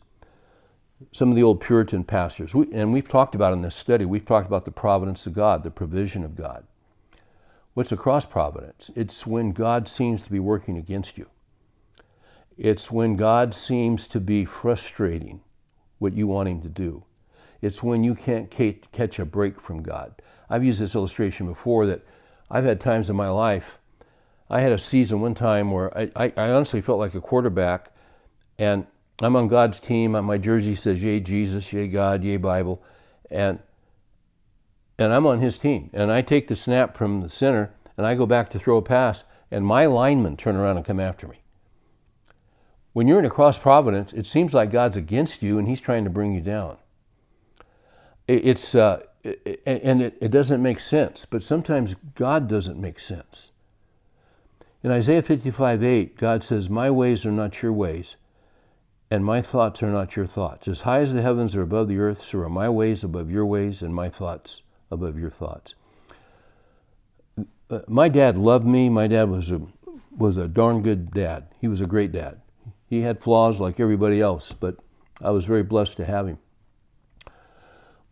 Some 1.12 1.30
of 1.30 1.36
the 1.36 1.42
old 1.42 1.60
Puritan 1.60 2.04
pastors, 2.04 2.54
we, 2.54 2.72
and 2.72 2.92
we've 2.92 3.08
talked 3.08 3.34
about 3.34 3.52
in 3.52 3.62
this 3.62 3.74
study, 3.74 4.04
we've 4.04 4.24
talked 4.24 4.46
about 4.46 4.64
the 4.64 4.70
providence 4.70 5.26
of 5.26 5.32
God, 5.32 5.64
the 5.64 5.70
provision 5.70 6.24
of 6.24 6.36
God. 6.36 6.64
What's 7.74 7.92
a 7.92 7.96
cross 7.96 8.24
providence? 8.24 8.90
It's 8.94 9.26
when 9.26 9.50
God 9.50 9.88
seems 9.88 10.22
to 10.22 10.30
be 10.30 10.38
working 10.38 10.78
against 10.78 11.18
you. 11.18 11.26
It's 12.56 12.90
when 12.90 13.16
God 13.16 13.52
seems 13.52 14.06
to 14.08 14.20
be 14.20 14.44
frustrating 14.44 15.40
what 15.98 16.12
you 16.12 16.28
want 16.28 16.48
Him 16.48 16.62
to 16.62 16.68
do. 16.68 17.02
It's 17.60 17.82
when 17.82 18.04
you 18.04 18.14
can't 18.14 18.48
catch 18.48 19.18
a 19.18 19.24
break 19.24 19.60
from 19.60 19.82
God. 19.82 20.14
I've 20.48 20.64
used 20.64 20.80
this 20.80 20.94
illustration 20.94 21.48
before 21.48 21.86
that 21.86 22.06
I've 22.48 22.64
had 22.64 22.80
times 22.80 23.10
in 23.10 23.16
my 23.16 23.28
life. 23.28 23.78
I 24.48 24.60
had 24.60 24.70
a 24.70 24.78
season 24.78 25.20
one 25.20 25.34
time 25.34 25.72
where 25.72 25.96
I, 25.96 26.10
I, 26.14 26.32
I 26.36 26.50
honestly 26.50 26.80
felt 26.80 26.98
like 27.00 27.14
a 27.14 27.20
quarterback, 27.20 27.90
and 28.58 28.86
I'm 29.20 29.34
on 29.34 29.48
God's 29.48 29.80
team. 29.80 30.12
My 30.12 30.38
jersey 30.38 30.76
says 30.76 31.02
"Yay 31.02 31.20
Jesus, 31.20 31.72
Yay 31.72 31.88
God, 31.88 32.22
Yay 32.22 32.36
Bible," 32.36 32.82
and 33.30 33.58
and 34.98 35.12
I'm 35.12 35.26
on 35.26 35.40
His 35.40 35.58
team. 35.58 35.90
And 35.92 36.10
I 36.10 36.22
take 36.22 36.48
the 36.48 36.56
snap 36.56 36.96
from 36.96 37.20
the 37.20 37.30
center, 37.30 37.72
and 37.96 38.06
I 38.06 38.14
go 38.14 38.26
back 38.26 38.50
to 38.50 38.58
throw 38.58 38.76
a 38.76 38.82
pass, 38.82 39.24
and 39.50 39.66
my 39.66 39.86
linemen 39.86 40.36
turn 40.36 40.56
around 40.56 40.76
and 40.76 40.86
come 40.86 41.00
after 41.00 41.28
me. 41.28 41.40
When 42.92 43.08
you're 43.08 43.18
in 43.18 43.24
a 43.24 43.30
cross 43.30 43.58
providence, 43.58 44.12
it 44.12 44.26
seems 44.26 44.54
like 44.54 44.70
God's 44.70 44.96
against 44.96 45.42
you, 45.42 45.58
and 45.58 45.68
He's 45.68 45.80
trying 45.80 46.04
to 46.04 46.10
bring 46.10 46.32
you 46.32 46.40
down 46.40 46.76
it's 48.26 48.74
uh, 48.74 49.02
and 49.66 50.02
it, 50.02 50.30
doesn't 50.30 50.62
make 50.62 50.80
sense, 50.80 51.24
but 51.24 51.42
sometimes 51.42 51.94
God 52.14 52.48
doesn't 52.48 52.80
make 52.80 52.98
sense. 52.98 53.52
In 54.82 54.90
Isaiah 54.90 55.22
55 55.22 55.82
8, 55.82 56.16
God 56.18 56.44
says, 56.44 56.68
My 56.68 56.90
ways 56.90 57.24
are 57.24 57.32
not 57.32 57.62
your 57.62 57.72
ways, 57.72 58.16
and 59.10 59.24
my 59.24 59.40
thoughts 59.40 59.82
are 59.82 59.90
not 59.90 60.16
your 60.16 60.26
thoughts. 60.26 60.68
As 60.68 60.82
high 60.82 61.00
as 61.00 61.14
the 61.14 61.22
heavens 61.22 61.56
are 61.56 61.62
above 61.62 61.88
the 61.88 61.98
earth, 61.98 62.22
so 62.22 62.40
are 62.40 62.48
my 62.50 62.68
ways 62.68 63.02
above 63.02 63.30
your 63.30 63.46
ways, 63.46 63.80
and 63.80 63.94
my 63.94 64.08
thoughts 64.08 64.62
above 64.94 65.18
your 65.18 65.30
thoughts. 65.30 65.74
Uh, 67.70 67.80
my 67.86 68.08
dad 68.08 68.38
loved 68.38 68.66
me. 68.66 68.88
My 68.88 69.06
dad 69.06 69.28
was 69.28 69.50
a, 69.50 69.60
was 70.16 70.36
a 70.36 70.48
darn 70.48 70.82
good 70.82 71.12
dad. 71.12 71.48
He 71.60 71.68
was 71.68 71.80
a 71.80 71.86
great 71.86 72.12
dad. 72.12 72.40
He 72.86 73.00
had 73.00 73.22
flaws 73.22 73.60
like 73.60 73.80
everybody 73.80 74.20
else, 74.20 74.52
but 74.52 74.76
I 75.20 75.30
was 75.30 75.44
very 75.44 75.62
blessed 75.62 75.96
to 75.98 76.04
have 76.04 76.26
him. 76.26 76.38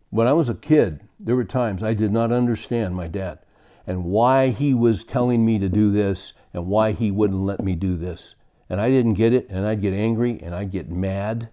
When 0.09 0.27
I 0.27 0.33
was 0.33 0.49
a 0.49 0.55
kid, 0.55 1.01
there 1.19 1.35
were 1.35 1.43
times 1.43 1.81
I 1.81 1.93
did 1.93 2.11
not 2.11 2.31
understand 2.31 2.95
my 2.95 3.07
dad 3.07 3.39
and 3.85 4.05
why 4.05 4.49
he 4.49 4.73
was 4.73 5.03
telling 5.03 5.45
me 5.45 5.59
to 5.59 5.69
do 5.69 5.91
this 5.91 6.33
and 6.53 6.67
why 6.67 6.91
he 6.91 7.11
wouldn't 7.11 7.41
let 7.41 7.61
me 7.61 7.75
do 7.75 7.97
this. 7.97 8.35
And 8.69 8.79
I 8.79 8.89
didn't 8.89 9.15
get 9.15 9.33
it, 9.33 9.47
and 9.49 9.65
I'd 9.65 9.81
get 9.81 9.93
angry 9.93 10.39
and 10.41 10.55
I'd 10.55 10.71
get 10.71 10.89
mad. 10.89 11.49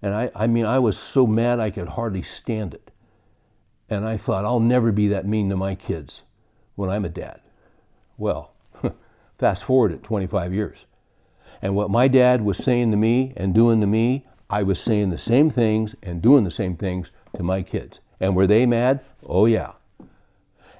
And 0.00 0.14
I, 0.14 0.30
I 0.34 0.46
mean, 0.46 0.64
I 0.64 0.78
was 0.78 0.98
so 0.98 1.26
mad 1.26 1.60
I 1.60 1.70
could 1.70 1.88
hardly 1.88 2.22
stand 2.22 2.74
it. 2.74 2.90
And 3.90 4.04
I 4.04 4.16
thought, 4.16 4.44
I'll 4.44 4.60
never 4.60 4.92
be 4.92 5.08
that 5.08 5.26
mean 5.26 5.48
to 5.50 5.56
my 5.56 5.74
kids 5.74 6.22
when 6.74 6.90
I'm 6.90 7.04
a 7.04 7.08
dad. 7.08 7.40
Well, 8.16 8.52
fast 9.38 9.64
forward 9.64 9.92
it 9.92 10.02
25 10.02 10.52
years. 10.52 10.86
And 11.62 11.74
what 11.74 11.90
my 11.90 12.08
dad 12.08 12.42
was 12.42 12.58
saying 12.58 12.90
to 12.90 12.96
me 12.96 13.32
and 13.36 13.54
doing 13.54 13.80
to 13.80 13.86
me, 13.86 14.26
I 14.50 14.62
was 14.62 14.80
saying 14.80 15.10
the 15.10 15.18
same 15.18 15.50
things 15.50 15.94
and 16.02 16.22
doing 16.22 16.44
the 16.44 16.50
same 16.50 16.76
things 16.76 17.10
to 17.36 17.42
my 17.42 17.62
kids. 17.62 18.00
And 18.20 18.34
were 18.36 18.46
they 18.46 18.66
mad? 18.66 19.00
Oh, 19.24 19.46
yeah. 19.46 19.72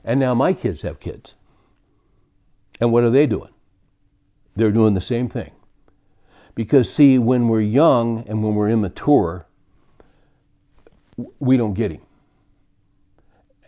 And 0.04 0.20
now 0.20 0.34
my 0.34 0.52
kids 0.52 0.82
have 0.82 1.00
kids. 1.00 1.34
And 2.80 2.92
what 2.92 3.04
are 3.04 3.10
they 3.10 3.26
doing? 3.26 3.50
They're 4.56 4.72
doing 4.72 4.94
the 4.94 5.00
same 5.00 5.28
thing. 5.28 5.52
Because, 6.54 6.92
see, 6.92 7.18
when 7.18 7.48
we're 7.48 7.60
young 7.60 8.24
and 8.26 8.42
when 8.42 8.54
we're 8.54 8.70
immature, 8.70 9.46
we 11.38 11.56
don't 11.56 11.74
get 11.74 11.92
him. 11.92 12.00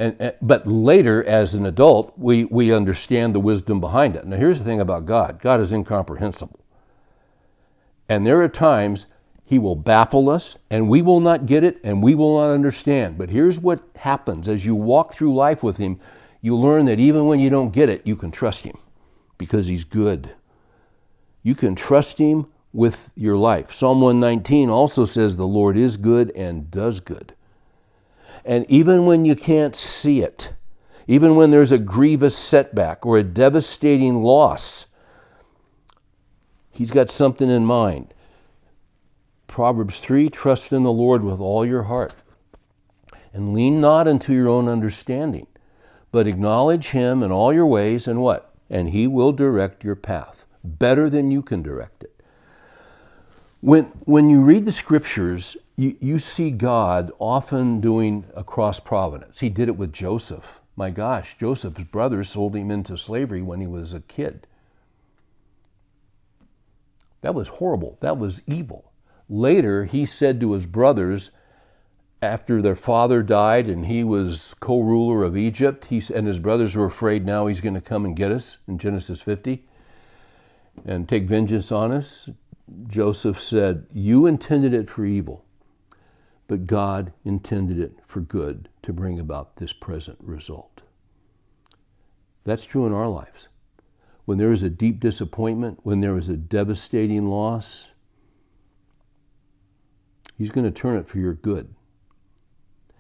And, 0.01 0.33
but 0.41 0.67
later, 0.67 1.23
as 1.23 1.55
an 1.55 1.67
adult, 1.67 2.15
we, 2.17 2.47
we 2.47 2.73
understand 2.73 3.35
the 3.35 3.41
wisdom 3.41 3.81
behind 3.81 4.17
it. 4.17 4.27
Now, 4.27 4.39
here's 4.39 4.59
the 4.59 4.65
thing 4.65 4.81
about 4.81 5.05
God 5.05 5.43
God 5.43 5.61
is 5.61 5.75
incomprehensible. 5.75 6.59
And 8.09 8.27
there 8.27 8.41
are 8.41 8.49
times 8.49 9.05
he 9.45 9.59
will 9.59 9.77
baffle 9.77 10.31
us, 10.31 10.57
and 10.71 10.89
we 10.89 11.03
will 11.03 11.21
not 11.21 11.45
get 11.45 11.65
it, 11.65 11.81
and 11.85 12.03
we 12.03 12.15
will 12.15 12.39
not 12.39 12.51
understand. 12.51 13.19
But 13.19 13.29
here's 13.29 13.61
what 13.61 13.83
happens 13.95 14.49
as 14.49 14.65
you 14.65 14.75
walk 14.75 15.13
through 15.13 15.35
life 15.35 15.63
with 15.63 15.77
Him 15.77 16.01
you 16.41 16.57
learn 16.57 16.87
that 16.87 16.99
even 16.99 17.27
when 17.27 17.39
you 17.39 17.51
don't 17.51 17.71
get 17.71 17.91
it, 17.91 18.07
you 18.07 18.17
can 18.17 18.31
trust 18.31 18.65
Him 18.65 18.79
because 19.37 19.67
He's 19.67 19.85
good. 19.85 20.31
You 21.43 21.55
can 21.55 21.75
trust 21.75 22.17
Him 22.17 22.47
with 22.73 23.13
your 23.17 23.37
life. 23.37 23.71
Psalm 23.71 24.01
119 24.01 24.71
also 24.71 25.05
says, 25.05 25.37
The 25.37 25.47
Lord 25.47 25.77
is 25.77 25.99
good 25.99 26.31
and 26.35 26.71
does 26.71 27.01
good. 27.01 27.35
And 28.45 28.65
even 28.69 29.07
when 29.07 29.25
you 29.25 29.37
can't 29.37 29.77
see 29.77 30.23
it, 30.23 30.53
even 31.07 31.37
when 31.37 31.51
there's 31.51 31.73
a 31.73 31.79
grievous 31.79 32.37
setback 32.37 33.05
or 33.05 33.19
a 33.19 33.23
devastating 33.23 34.23
loss, 34.23 34.87
He's 36.71 36.91
got 36.91 37.11
something 37.11 37.51
in 37.51 37.67
mind. 37.67 38.15
Proverbs 39.47 39.99
3 39.99 40.31
Trust 40.31 40.73
in 40.73 40.85
the 40.85 40.93
Lord 40.93 41.23
with 41.23 41.41
all 41.41 41.67
your 41.67 41.83
heart, 41.83 42.15
and 43.33 43.53
lean 43.53 43.81
not 43.81 44.07
unto 44.09 44.33
your 44.33 44.49
own 44.49 44.69
understanding, 44.69 45.47
but 46.13 46.27
acknowledge 46.27 46.91
Him 46.91 47.23
in 47.23 47.33
all 47.33 47.53
your 47.53 47.67
ways, 47.67 48.07
and 48.07 48.23
what? 48.23 48.55
And 48.71 48.91
He 48.91 49.07
will 49.07 49.33
direct 49.33 49.85
your 49.85 49.97
path 49.97 50.47
better 50.63 51.11
than 51.11 51.31
you 51.31 51.43
can 51.43 51.63
direct 51.63 52.05
it. 52.05 52.23
When, 53.61 53.85
when 54.05 54.31
you 54.31 54.43
read 54.43 54.65
the 54.65 54.73
scriptures, 54.73 55.57
you, 55.81 55.97
you 55.99 56.19
see 56.19 56.51
God 56.51 57.11
often 57.19 57.81
doing 57.81 58.27
a 58.37 58.45
cross 58.45 58.79
providence. 58.79 59.41
He 59.41 59.49
did 59.49 59.69
it 59.69 59.79
with 59.79 59.95
Joseph. 59.95 60.61
My 60.77 60.91
gosh, 60.91 61.39
Joseph's 61.39 61.85
brothers 61.85 62.29
sold 62.29 62.55
him 62.55 62.71
into 62.71 62.99
slavery 62.99 63.41
when 63.41 63.63
he 63.63 63.67
was 63.67 63.95
a 63.95 64.01
kid. 64.01 64.47
That 67.23 67.35
was 67.35 67.49
horrible. 67.49 67.97
That 68.01 68.19
was 68.19 68.43
evil. 68.47 68.93
Later, 69.31 69.87
he 69.87 70.05
said 70.05 70.39
to 70.41 70.53
his 70.53 70.67
brothers, 70.67 71.31
after 72.21 72.61
their 72.61 72.77
father 72.77 73.23
died 73.23 73.67
and 73.67 73.87
he 73.87 74.05
was 74.05 74.55
co 74.61 74.81
ruler 74.81 75.25
of 75.25 75.35
Egypt, 75.35 75.87
he, 75.87 76.03
and 76.15 76.27
his 76.27 76.39
brothers 76.39 76.77
were 76.77 76.85
afraid 76.85 77.25
now 77.25 77.47
he's 77.47 77.63
going 77.63 77.73
to 77.73 77.81
come 77.81 78.05
and 78.05 78.15
get 78.15 78.31
us 78.31 78.59
in 78.69 78.77
Genesis 78.77 79.23
50 79.23 79.65
and 80.85 81.09
take 81.09 81.25
vengeance 81.25 81.73
on 81.73 81.91
us. 81.91 82.29
Joseph 82.87 83.41
said, 83.41 83.87
You 83.95 84.27
intended 84.27 84.75
it 84.75 84.91
for 84.91 85.07
evil, 85.07 85.47
but 86.51 86.67
God 86.67 87.13
intended 87.25 87.79
it 87.79 87.93
for 88.09 88.19
good 88.19 88.69
to 88.83 88.93
bring 88.93 89.21
about 89.21 89.59
this 89.59 89.73
present 89.73 90.19
result. 90.21 90.81
That's 92.43 92.65
true 92.65 92.87
in 92.87 92.93
our 92.93 93.07
lives. 93.07 93.47
When 94.25 94.39
there 94.39 94.51
is 94.51 94.65
a 94.65 94.69
deep 94.69 94.99
disappointment, 94.99 95.79
when 95.85 96.01
there 96.01 96.19
is 96.19 96.29
a 96.29 96.37
devastating 96.37 97.29
loss, 97.29 97.91
He's 100.37 100.51
going 100.51 100.65
to 100.65 100.73
turn 100.73 100.97
it 100.97 101.07
for 101.07 101.19
your 101.19 101.35
good. 101.35 101.73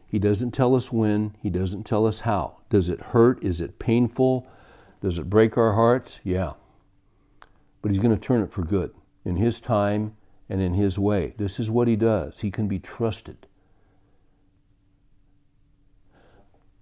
He 0.06 0.20
doesn't 0.20 0.52
tell 0.52 0.76
us 0.76 0.92
when, 0.92 1.34
He 1.42 1.50
doesn't 1.50 1.82
tell 1.82 2.06
us 2.06 2.20
how. 2.20 2.58
Does 2.70 2.88
it 2.88 3.00
hurt? 3.00 3.42
Is 3.42 3.60
it 3.60 3.80
painful? 3.80 4.46
Does 5.02 5.18
it 5.18 5.28
break 5.28 5.58
our 5.58 5.72
hearts? 5.72 6.20
Yeah. 6.22 6.52
But 7.82 7.90
He's 7.90 8.00
going 8.00 8.14
to 8.14 8.20
turn 8.20 8.44
it 8.44 8.52
for 8.52 8.62
good 8.62 8.94
in 9.24 9.34
His 9.34 9.58
time 9.58 10.14
and 10.50 10.60
in 10.60 10.74
His 10.74 10.98
way. 10.98 11.32
This 11.38 11.58
is 11.58 11.70
what 11.70 11.88
He 11.88 11.96
does. 11.96 12.40
He 12.40 12.50
can 12.50 12.68
be 12.68 12.80
trusted. 12.80 13.46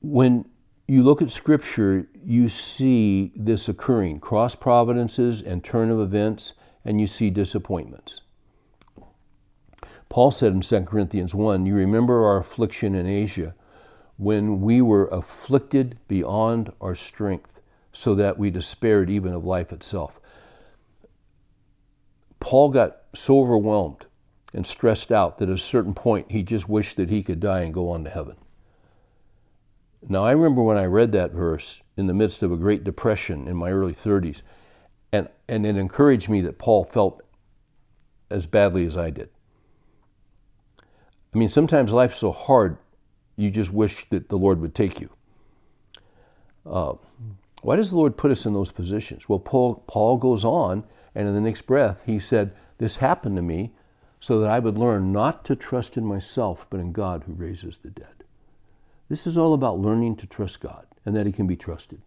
When 0.00 0.46
you 0.88 1.02
look 1.02 1.20
at 1.20 1.30
Scripture, 1.30 2.08
you 2.24 2.48
see 2.48 3.30
this 3.36 3.68
occurring 3.68 4.20
cross 4.20 4.54
providences 4.54 5.42
and 5.42 5.62
turn 5.62 5.90
of 5.90 6.00
events, 6.00 6.54
and 6.84 7.00
you 7.00 7.06
see 7.06 7.28
disappointments. 7.28 8.22
Paul 10.08 10.30
said 10.30 10.52
in 10.52 10.62
2 10.62 10.80
Corinthians 10.82 11.34
1 11.34 11.66
You 11.66 11.74
remember 11.74 12.24
our 12.24 12.38
affliction 12.38 12.94
in 12.94 13.06
Asia 13.06 13.54
when 14.16 14.62
we 14.62 14.80
were 14.80 15.06
afflicted 15.08 15.98
beyond 16.08 16.72
our 16.80 16.94
strength, 16.94 17.60
so 17.92 18.14
that 18.14 18.38
we 18.38 18.50
despaired 18.50 19.10
even 19.10 19.34
of 19.34 19.44
life 19.44 19.72
itself. 19.72 20.20
Paul 22.40 22.70
got 22.70 22.98
so 23.14 23.40
overwhelmed 23.40 24.06
and 24.54 24.66
stressed 24.66 25.12
out 25.12 25.38
that 25.38 25.48
at 25.48 25.54
a 25.54 25.58
certain 25.58 25.94
point 25.94 26.30
he 26.30 26.42
just 26.42 26.68
wished 26.68 26.96
that 26.96 27.10
he 27.10 27.22
could 27.22 27.40
die 27.40 27.60
and 27.60 27.74
go 27.74 27.90
on 27.90 28.04
to 28.04 28.10
heaven. 28.10 28.36
Now, 30.08 30.24
I 30.24 30.32
remember 30.32 30.62
when 30.62 30.76
I 30.76 30.84
read 30.84 31.12
that 31.12 31.32
verse 31.32 31.82
in 31.96 32.06
the 32.06 32.14
midst 32.14 32.42
of 32.42 32.52
a 32.52 32.56
great 32.56 32.84
depression 32.84 33.48
in 33.48 33.56
my 33.56 33.70
early 33.70 33.92
30s, 33.92 34.42
and, 35.12 35.28
and 35.48 35.66
it 35.66 35.76
encouraged 35.76 36.28
me 36.28 36.40
that 36.42 36.58
Paul 36.58 36.84
felt 36.84 37.20
as 38.30 38.46
badly 38.46 38.84
as 38.84 38.96
I 38.96 39.10
did. 39.10 39.28
I 41.34 41.38
mean, 41.38 41.48
sometimes 41.48 41.92
life's 41.92 42.18
so 42.18 42.30
hard, 42.30 42.78
you 43.36 43.50
just 43.50 43.72
wish 43.72 44.08
that 44.10 44.28
the 44.28 44.38
Lord 44.38 44.60
would 44.60 44.74
take 44.74 45.00
you. 45.00 45.10
Uh, 46.64 46.94
why 47.62 47.76
does 47.76 47.90
the 47.90 47.96
Lord 47.96 48.16
put 48.16 48.30
us 48.30 48.46
in 48.46 48.52
those 48.52 48.70
positions? 48.70 49.28
Well, 49.28 49.38
Paul, 49.38 49.82
Paul 49.86 50.16
goes 50.16 50.44
on, 50.44 50.84
and 51.14 51.28
in 51.28 51.34
the 51.34 51.40
next 51.40 51.62
breath, 51.62 52.02
he 52.06 52.18
said, 52.18 52.52
This 52.78 52.96
happened 52.96 53.36
to 53.36 53.42
me 53.42 53.72
so 54.20 54.40
that 54.40 54.50
I 54.50 54.58
would 54.58 54.78
learn 54.78 55.12
not 55.12 55.44
to 55.46 55.56
trust 55.56 55.96
in 55.96 56.04
myself, 56.04 56.66
but 56.70 56.80
in 56.80 56.92
God 56.92 57.24
who 57.24 57.32
raises 57.32 57.78
the 57.78 57.90
dead. 57.90 58.24
This 59.08 59.26
is 59.26 59.38
all 59.38 59.54
about 59.54 59.78
learning 59.78 60.16
to 60.16 60.26
trust 60.26 60.60
God 60.60 60.86
and 61.06 61.14
that 61.16 61.26
He 61.26 61.32
can 61.32 61.46
be 61.46 61.56
trusted. 61.56 62.00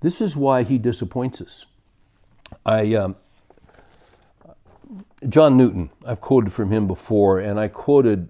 This 0.00 0.20
is 0.20 0.36
why 0.36 0.62
He 0.62 0.78
disappoints 0.78 1.40
us. 1.40 1.66
I, 2.64 2.94
um, 2.94 3.16
John 5.28 5.56
Newton, 5.56 5.90
I've 6.04 6.20
quoted 6.20 6.52
from 6.52 6.70
him 6.70 6.86
before, 6.86 7.38
and 7.38 7.60
I 7.60 7.68
quoted 7.68 8.28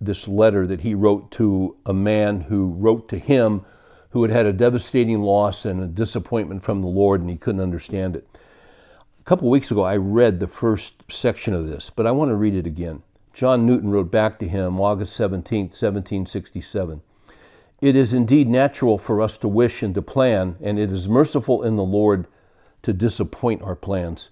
this 0.00 0.28
letter 0.28 0.66
that 0.66 0.80
he 0.80 0.94
wrote 0.94 1.30
to 1.32 1.76
a 1.86 1.94
man 1.94 2.42
who 2.42 2.72
wrote 2.72 3.08
to 3.08 3.18
him 3.18 3.64
who 4.10 4.22
had 4.22 4.30
had 4.30 4.46
a 4.46 4.52
devastating 4.52 5.22
loss 5.22 5.64
and 5.64 5.82
a 5.82 5.86
disappointment 5.86 6.62
from 6.62 6.82
the 6.82 6.88
Lord, 6.88 7.20
and 7.20 7.30
he 7.30 7.36
couldn't 7.36 7.60
understand 7.60 8.16
it. 8.16 8.28
A 9.24 9.26
couple 9.26 9.48
weeks 9.48 9.70
ago, 9.70 9.82
I 9.82 9.96
read 9.96 10.38
the 10.38 10.46
first 10.46 11.10
section 11.10 11.54
of 11.54 11.66
this, 11.66 11.88
but 11.88 12.06
I 12.06 12.10
want 12.10 12.28
to 12.28 12.34
read 12.34 12.54
it 12.54 12.66
again. 12.66 13.02
John 13.32 13.64
Newton 13.64 13.90
wrote 13.90 14.10
back 14.10 14.38
to 14.38 14.46
him 14.46 14.78
August 14.78 15.16
17, 15.16 15.68
1767. 15.68 17.00
It 17.80 17.96
is 17.96 18.12
indeed 18.12 18.50
natural 18.50 18.98
for 18.98 19.22
us 19.22 19.38
to 19.38 19.48
wish 19.48 19.82
and 19.82 19.94
to 19.94 20.02
plan, 20.02 20.56
and 20.60 20.78
it 20.78 20.92
is 20.92 21.08
merciful 21.08 21.62
in 21.62 21.76
the 21.76 21.82
Lord 21.82 22.26
to 22.82 22.92
disappoint 22.92 23.62
our 23.62 23.74
plans 23.74 24.28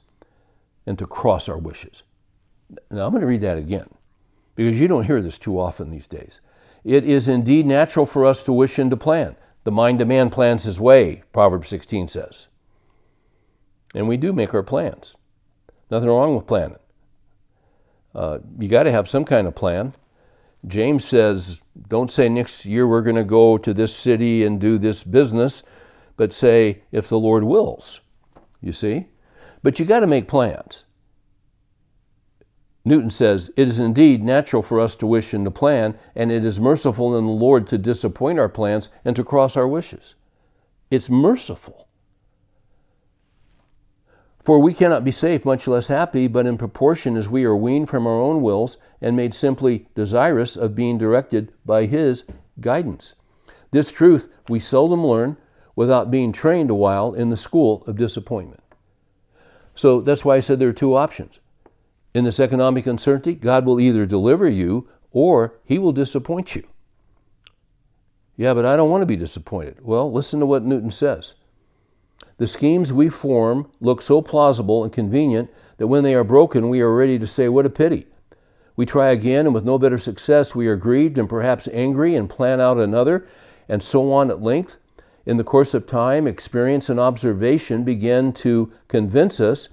and 0.85 0.99
to 0.99 1.07
cross 1.07 1.49
our 1.49 1.57
wishes. 1.57 2.03
Now, 2.91 3.07
I'm 3.07 3.13
going 3.13 3.23
to 3.23 3.27
read 3.27 3.41
that 3.41 3.57
again 3.57 3.89
because 4.57 4.79
you 4.79 4.89
don't 4.89 5.07
hear 5.07 5.23
this 5.23 5.39
too 5.39 5.59
often 5.59 5.91
these 5.91 6.07
days. 6.07 6.43
It 6.85 7.05
is 7.05 7.29
indeed 7.29 7.65
natural 7.65 8.05
for 8.05 8.27
us 8.27 8.43
to 8.43 8.53
wish 8.53 8.79
and 8.79 8.91
to 8.91 8.99
plan. 8.99 9.37
The 9.65 9.73
mind 9.73 10.03
of 10.03 10.09
man 10.09 10.29
plans 10.29 10.65
his 10.65 10.79
way, 10.79 11.23
Proverbs 11.33 11.69
16 11.69 12.09
says. 12.09 12.49
And 13.95 14.09
we 14.09 14.17
do 14.17 14.33
make 14.33 14.55
our 14.55 14.63
plans. 14.63 15.17
Nothing 15.91 16.09
wrong 16.09 16.35
with 16.35 16.47
planning. 16.47 16.79
Uh, 18.15 18.39
you 18.59 18.69
got 18.69 18.85
to 18.85 18.91
have 18.91 19.09
some 19.09 19.25
kind 19.25 19.47
of 19.47 19.55
plan. 19.55 19.95
James 20.67 21.05
says, 21.05 21.61
don't 21.89 22.11
say 22.11 22.29
next 22.29 22.65
year 22.67 22.87
we're 22.87 23.03
going 23.03 23.17
to 23.17 23.25
go 23.25 23.59
to 23.59 23.75
this 23.75 23.95
city 23.95 24.45
and 24.45 24.61
do 24.61 24.79
this 24.79 25.03
business, 25.03 25.63
but 26.17 26.33
say, 26.33 26.83
if 26.93 27.09
the 27.09 27.19
Lord 27.19 27.45
wills. 27.45 28.01
You 28.61 28.73
see? 28.73 29.09
But 29.63 29.79
you 29.79 29.85
got 29.85 30.01
to 30.01 30.07
make 30.07 30.29
plans. 30.29 30.85
Newton 32.85 33.11
says, 33.11 33.51
It 33.57 33.69
is 33.69 33.79
indeed 33.79 34.23
natural 34.25 34.63
for 34.63 34.81
us 34.81 34.97
to 34.97 35.07
wish 35.07 35.33
and 35.33 35.45
to 35.45 35.51
plan, 35.51 35.97
and 36.17 36.33
it 36.33 36.45
is 36.45 36.59
merciful 36.59 37.17
in 37.17 37.27
the 37.27 37.33
Lord 37.33 37.67
to 37.69 37.79
disappoint 37.79 38.39
our 38.39 38.49
plans 38.49 38.89
and 39.05 39.15
to 39.17 39.25
cross 39.25 39.57
our 39.57 39.69
wishes. 39.69 40.15
It's 40.91 41.09
merciful. 41.09 41.89
For 44.43 44.59
we 44.59 44.75
cannot 44.75 45.05
be 45.05 45.13
safe, 45.13 45.45
much 45.45 45.69
less 45.69 45.87
happy, 45.87 46.27
but 46.27 46.47
in 46.47 46.59
proportion 46.59 47.17
as 47.17 47.29
we 47.29 47.45
are 47.45 47.55
weaned 47.55 47.89
from 47.89 48.07
our 48.07 48.21
own 48.21 48.43
wills 48.43 48.77
and 49.01 49.15
made 49.15 49.35
simply 49.35 49.87
desirous 49.95 50.57
of 50.57 50.75
being 50.75 50.99
directed 50.99 51.53
by 51.65 51.87
His 51.87 52.25
guidance. 52.61 53.15
This 53.71 53.93
truth 53.93 54.29
we 54.49 54.59
seldom 54.59 55.07
learn 55.07 55.37
without 55.77 56.11
being 56.11 56.33
trained 56.33 56.71
a 56.71 56.75
while 56.75 57.15
in 57.15 57.31
the 57.31 57.37
school 57.37 57.85
of 57.87 57.97
disappointment. 57.97 58.63
So 59.75 60.01
that's 60.01 60.25
why 60.25 60.37
I 60.37 60.41
said 60.41 60.59
there 60.59 60.69
are 60.69 60.75
two 60.75 60.97
options. 60.97 61.39
In 62.13 62.25
this 62.25 62.41
economic 62.41 62.87
uncertainty, 62.87 63.35
God 63.35 63.65
will 63.65 63.81
either 63.81 64.05
deliver 64.05 64.49
you 64.49 64.89
or 65.13 65.55
He 65.65 65.79
will 65.79 65.93
disappoint 65.93 66.57
you. 66.57 66.67
Yeah, 68.37 68.55
but 68.55 68.67
I 68.67 68.77
don't 68.77 68.91
want 68.91 69.03
to 69.03 69.07
be 69.07 69.17
disappointed. 69.17 69.79
Well, 69.83 70.13
listen 70.13 70.41
to 70.41 70.47
what 70.47 70.65
Newton 70.65 70.91
says. 70.91 71.37
The 72.43 72.49
schemes 72.49 72.93
we 72.93 73.09
form 73.09 73.71
look 73.81 74.03
so 74.03 74.21
plausible 74.21 74.83
and 74.83 74.93
convenient 74.93 75.49
that 75.77 75.87
when 75.87 76.03
they 76.03 76.17
are 76.17 76.25
broken, 76.25 76.69
we 76.69 76.81
are 76.81 76.93
ready 76.93 77.17
to 77.21 77.25
say, 77.25 77.49
What 77.49 77.67
a 77.67 77.71
pity. 77.71 78.09
We 78.75 78.85
try 78.85 79.11
again, 79.11 79.47
and 79.47 79.55
with 79.55 79.65
no 79.65 79.79
better 79.79 79.97
success, 79.97 80.53
we 80.53 80.67
are 80.67 80.75
grieved 80.75 81.19
and 81.19 81.29
perhaps 81.29 81.69
angry 81.73 82.17
and 82.17 82.29
plan 82.29 82.61
out 82.61 82.79
another, 82.79 83.29
and 83.69 83.81
so 83.81 84.13
on 84.13 84.29
at 84.29 84.43
length. 84.43 84.77
In 85.25 85.37
the 85.37 85.45
course 85.45 85.73
of 85.73 85.87
time, 85.87 86.27
experience 86.27 86.89
and 86.89 86.99
observation 86.99 87.85
begin 87.85 88.33
to 88.33 88.73
convince 88.89 89.39
us 89.39 89.69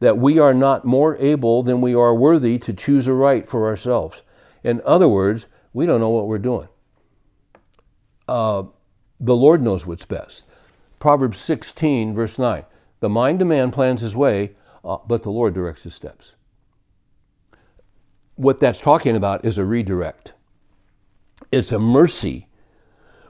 that 0.00 0.16
we 0.16 0.38
are 0.38 0.54
not 0.54 0.86
more 0.86 1.18
able 1.18 1.62
than 1.62 1.82
we 1.82 1.94
are 1.94 2.14
worthy 2.14 2.58
to 2.60 2.72
choose 2.72 3.06
a 3.06 3.12
right 3.12 3.46
for 3.46 3.66
ourselves. 3.66 4.22
In 4.62 4.80
other 4.86 5.10
words, 5.10 5.44
we 5.74 5.84
don't 5.84 6.00
know 6.00 6.08
what 6.08 6.26
we're 6.26 6.38
doing. 6.38 6.68
Uh, 8.26 8.62
the 9.20 9.36
Lord 9.36 9.60
knows 9.60 9.84
what's 9.84 10.06
best. 10.06 10.44
Proverbs 11.04 11.36
16, 11.36 12.14
verse 12.14 12.38
9. 12.38 12.64
The 13.00 13.10
mind 13.10 13.42
of 13.42 13.48
man 13.48 13.70
plans 13.70 14.00
his 14.00 14.16
way, 14.16 14.52
uh, 14.82 14.96
but 15.06 15.22
the 15.22 15.30
Lord 15.30 15.52
directs 15.52 15.82
his 15.82 15.94
steps. 15.94 16.34
What 18.36 18.58
that's 18.58 18.78
talking 18.78 19.14
about 19.14 19.44
is 19.44 19.58
a 19.58 19.66
redirect. 19.66 20.32
It's 21.52 21.72
a 21.72 21.78
mercy 21.78 22.48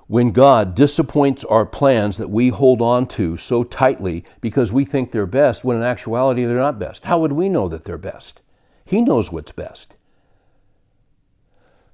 when 0.07 0.31
God 0.31 0.77
disappoints 0.77 1.43
our 1.43 1.67
plans 1.67 2.17
that 2.19 2.31
we 2.31 2.51
hold 2.51 2.81
on 2.81 3.09
to 3.09 3.37
so 3.37 3.65
tightly 3.65 4.23
because 4.41 4.73
we 4.73 4.85
think 4.85 5.11
they're 5.11 5.27
best, 5.27 5.65
when 5.65 5.77
in 5.77 5.83
actuality 5.83 6.45
they're 6.45 6.57
not 6.57 6.79
best. 6.79 7.07
How 7.07 7.19
would 7.19 7.33
we 7.33 7.49
know 7.49 7.69
that 7.69 7.85
they're 7.85 7.99
best? 7.99 8.41
He 8.85 9.03
knows 9.03 9.33
what's 9.33 9.51
best. 9.51 9.97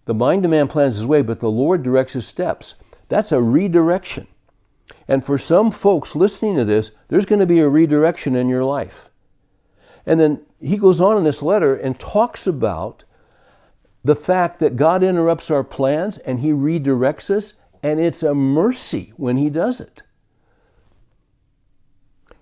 The 0.04 0.12
mind 0.12 0.44
of 0.44 0.50
man 0.50 0.68
plans 0.68 0.98
his 0.98 1.06
way, 1.06 1.22
but 1.22 1.40
the 1.40 1.50
Lord 1.50 1.82
directs 1.82 2.12
his 2.12 2.26
steps. 2.26 2.74
That's 3.08 3.32
a 3.32 3.40
redirection. 3.40 4.26
And 5.10 5.24
for 5.24 5.38
some 5.38 5.72
folks 5.72 6.14
listening 6.14 6.54
to 6.54 6.64
this, 6.64 6.92
there's 7.08 7.26
going 7.26 7.40
to 7.40 7.46
be 7.46 7.58
a 7.58 7.68
redirection 7.68 8.36
in 8.36 8.48
your 8.48 8.62
life. 8.62 9.10
And 10.06 10.20
then 10.20 10.42
he 10.60 10.76
goes 10.76 11.00
on 11.00 11.16
in 11.16 11.24
this 11.24 11.42
letter 11.42 11.74
and 11.74 11.98
talks 11.98 12.46
about 12.46 13.02
the 14.04 14.14
fact 14.14 14.60
that 14.60 14.76
God 14.76 15.02
interrupts 15.02 15.50
our 15.50 15.64
plans 15.64 16.18
and 16.18 16.38
he 16.38 16.52
redirects 16.52 17.28
us, 17.28 17.54
and 17.82 17.98
it's 17.98 18.22
a 18.22 18.36
mercy 18.36 19.12
when 19.16 19.36
he 19.36 19.50
does 19.50 19.80
it. 19.80 20.02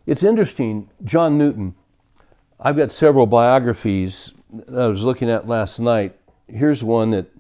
It's 0.05 0.23
interesting, 0.23 0.91
John 1.03 1.39
Newton, 1.39 1.75
I've 2.61 2.77
got 2.77 2.93
several 2.93 3.27
biographies 3.27 4.35
I 4.71 4.89
was 4.89 5.07
looking 5.07 5.31
at 5.31 5.47
last 5.47 5.79
night. 5.79 6.19
Here's 6.49 6.85
one 6.85 7.13
that 7.13 7.31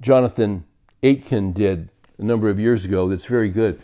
Jonathan 0.00 0.64
Aitken 1.04 1.52
did 1.52 1.88
a 2.18 2.24
number 2.24 2.50
of 2.50 2.58
years 2.58 2.84
ago 2.84 3.08
that's 3.08 3.26
very 3.26 3.48
good. 3.48 3.80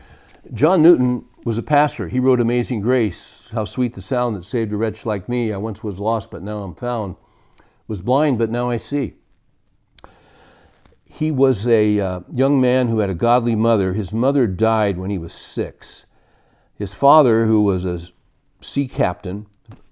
John 0.52 0.82
Newton 0.82 1.24
was 1.44 1.56
a 1.56 1.62
pastor. 1.62 2.08
He 2.08 2.18
wrote 2.18 2.40
Amazing 2.40 2.80
Grace, 2.80 3.50
How 3.52 3.64
Sweet 3.64 3.94
the 3.94 4.02
Sound 4.02 4.34
That 4.34 4.44
Saved 4.44 4.72
a 4.72 4.76
Wretch 4.76 5.06
Like 5.06 5.28
Me. 5.28 5.52
I 5.52 5.56
once 5.56 5.84
was 5.84 6.00
lost, 6.00 6.30
but 6.30 6.42
now 6.42 6.62
I'm 6.62 6.74
found. 6.74 7.16
Was 7.86 8.02
blind, 8.02 8.38
but 8.38 8.50
now 8.50 8.68
I 8.68 8.76
see. 8.76 9.14
he 11.14 11.30
was 11.30 11.66
a 11.68 12.00
uh, 12.00 12.20
young 12.32 12.58
man 12.58 12.88
who 12.88 13.00
had 13.00 13.10
a 13.10 13.14
godly 13.14 13.54
mother. 13.54 13.92
His 13.92 14.14
mother 14.14 14.46
died 14.46 14.96
when 14.96 15.10
he 15.10 15.18
was 15.18 15.34
six. 15.34 16.06
His 16.74 16.94
father, 16.94 17.44
who 17.44 17.62
was 17.62 17.84
a 17.84 18.00
sea 18.62 18.88
captain, 18.88 19.46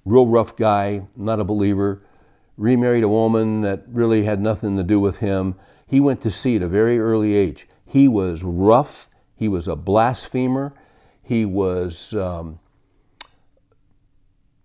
real 0.06 0.26
rough 0.26 0.56
guy, 0.56 1.06
not 1.14 1.38
a 1.38 1.44
believer, 1.44 2.02
remarried 2.56 3.04
a 3.04 3.08
woman 3.08 3.60
that 3.60 3.84
really 3.86 4.22
had 4.24 4.40
nothing 4.40 4.78
to 4.78 4.82
do 4.82 4.98
with 4.98 5.18
him. 5.18 5.56
He 5.86 6.00
went 6.00 6.22
to 6.22 6.30
sea 6.30 6.56
at 6.56 6.62
a 6.62 6.68
very 6.68 6.98
early 6.98 7.34
age. 7.34 7.68
He 7.84 8.08
was 8.08 8.42
rough. 8.42 9.09
He 9.40 9.48
was 9.48 9.68
a 9.68 9.74
blasphemer. 9.74 10.74
He 11.22 11.46
was 11.46 12.14
um, 12.14 12.60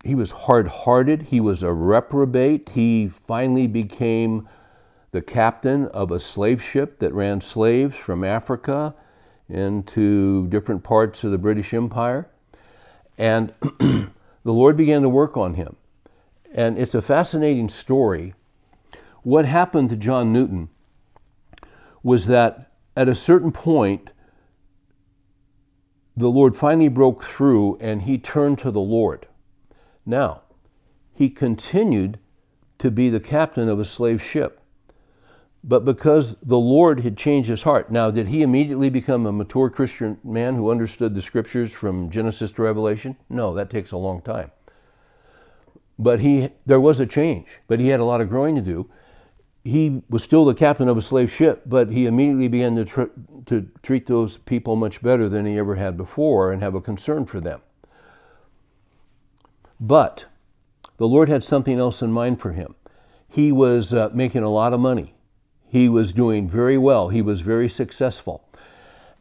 he 0.03 0.15
was 0.15 0.31
hard-hearted. 0.31 1.21
He 1.21 1.39
was 1.39 1.63
a 1.63 1.71
reprobate. 1.71 2.67
He 2.67 3.07
finally 3.07 3.67
became 3.67 4.49
the 5.11 5.21
captain 5.21 5.87
of 5.87 6.11
a 6.11 6.19
slave 6.19 6.61
ship 6.61 6.99
that 6.99 7.13
ran 7.13 7.39
slaves 7.39 7.95
from 7.95 8.25
Africa 8.25 8.93
into 9.47 10.45
different 10.47 10.83
parts 10.83 11.23
of 11.23 11.31
the 11.31 11.37
British 11.37 11.73
Empire. 11.73 12.27
And 13.17 13.53
the 13.79 14.09
Lord 14.43 14.75
began 14.75 15.03
to 15.03 15.09
work 15.09 15.37
on 15.37 15.53
him. 15.53 15.77
And 16.53 16.77
it's 16.77 16.93
a 16.93 17.01
fascinating 17.01 17.69
story. 17.69 18.33
What 19.23 19.45
happened 19.45 19.89
to 19.91 19.95
John 19.95 20.33
Newton 20.33 20.67
was 22.03 22.27
that 22.27 22.73
at 22.97 23.07
a 23.07 23.15
certain 23.15 23.53
point, 23.53 24.11
the 26.15 26.29
Lord 26.29 26.55
finally 26.55 26.87
broke 26.87 27.23
through 27.23 27.77
and 27.77 28.03
he 28.03 28.17
turned 28.17 28.59
to 28.59 28.71
the 28.71 28.79
Lord. 28.79 29.27
Now, 30.05 30.41
he 31.13 31.29
continued 31.29 32.19
to 32.79 32.91
be 32.91 33.09
the 33.09 33.19
captain 33.19 33.69
of 33.69 33.79
a 33.79 33.85
slave 33.85 34.23
ship 34.23 34.61
but 35.67 35.83
because 35.83 36.35
the 36.43 36.59
Lord 36.59 36.99
had 36.99 37.17
changed 37.17 37.49
his 37.49 37.63
heart. 37.63 37.91
Now, 37.91 38.11
did 38.11 38.27
he 38.27 38.43
immediately 38.43 38.91
become 38.91 39.25
a 39.25 39.31
mature 39.31 39.69
Christian 39.69 40.19
man 40.23 40.55
who 40.55 40.69
understood 40.69 41.15
the 41.15 41.23
scriptures 41.23 41.73
from 41.73 42.11
Genesis 42.11 42.51
to 42.53 42.61
Revelation? 42.61 43.17
No, 43.29 43.53
that 43.55 43.71
takes 43.71 43.91
a 43.91 43.97
long 43.97 44.21
time. 44.21 44.51
But 45.97 46.19
he, 46.19 46.49
there 46.67 46.79
was 46.79 46.99
a 46.99 47.05
change, 47.07 47.47
but 47.67 47.79
he 47.79 47.87
had 47.87 47.99
a 47.99 48.05
lot 48.05 48.21
of 48.21 48.29
growing 48.29 48.55
to 48.55 48.61
do. 48.61 48.87
He 49.65 50.03
was 50.09 50.23
still 50.23 50.45
the 50.45 50.53
captain 50.53 50.87
of 50.87 50.95
a 50.95 51.01
slave 51.01 51.29
ship, 51.29 51.63
but 51.65 51.91
he 51.91 52.05
immediately 52.05 52.47
began 52.47 52.75
to, 52.77 52.85
tr- 52.85 53.03
to 53.47 53.67
treat 53.83 54.05
those 54.05 54.37
people 54.37 54.77
much 54.77 55.01
better 55.01 55.27
than 55.27 55.45
he 55.45 55.57
ever 55.57 55.75
had 55.75 55.97
before 55.97 56.53
and 56.53 56.61
have 56.61 56.75
a 56.75 56.81
concern 56.81 57.25
for 57.25 57.41
them. 57.41 57.61
But 59.79 60.25
the 60.95 61.07
Lord 61.07 61.27
had 61.27 61.43
something 61.43 61.77
else 61.77 62.01
in 62.01 62.11
mind 62.13 62.39
for 62.39 62.53
him. 62.53 62.75
He 63.27 63.51
was 63.51 63.93
uh, 63.93 64.11
making 64.13 64.43
a 64.43 64.49
lot 64.49 64.71
of 64.71 64.79
money 64.79 65.15
he 65.75 65.89
was 65.89 66.13
doing 66.13 66.47
very 66.47 66.77
well, 66.77 67.09
he 67.09 67.21
was 67.21 67.41
very 67.41 67.67
successful. 67.67 68.47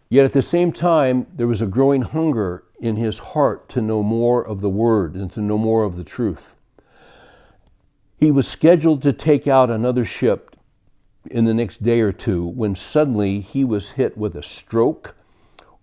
Yet 0.08 0.24
at 0.24 0.34
the 0.34 0.40
same 0.40 0.70
time, 0.70 1.26
there 1.34 1.48
was 1.48 1.60
a 1.60 1.66
growing 1.66 2.02
hunger 2.02 2.62
in 2.78 2.94
his 2.94 3.18
heart 3.18 3.68
to 3.70 3.82
know 3.82 4.04
more 4.04 4.46
of 4.46 4.60
the 4.60 4.70
Word 4.70 5.16
and 5.16 5.32
to 5.32 5.40
know 5.40 5.58
more 5.58 5.82
of 5.82 5.96
the 5.96 6.04
truth. 6.04 6.54
He 8.24 8.30
was 8.30 8.48
scheduled 8.48 9.02
to 9.02 9.12
take 9.12 9.46
out 9.46 9.68
another 9.68 10.06
ship 10.06 10.56
in 11.30 11.44
the 11.44 11.52
next 11.52 11.82
day 11.82 12.00
or 12.00 12.10
two 12.10 12.46
when 12.46 12.74
suddenly 12.74 13.40
he 13.40 13.64
was 13.64 13.90
hit 13.90 14.16
with 14.16 14.34
a 14.34 14.42
stroke 14.42 15.14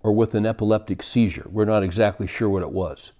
or 0.01 0.11
with 0.11 0.33
an 0.33 0.47
epileptic 0.47 1.03
seizure. 1.03 1.45
We're 1.51 1.65
not 1.65 1.83
exactly 1.83 2.25
sure 2.25 2.49
what 2.49 2.63
it 2.63 2.71
was. 2.71 3.11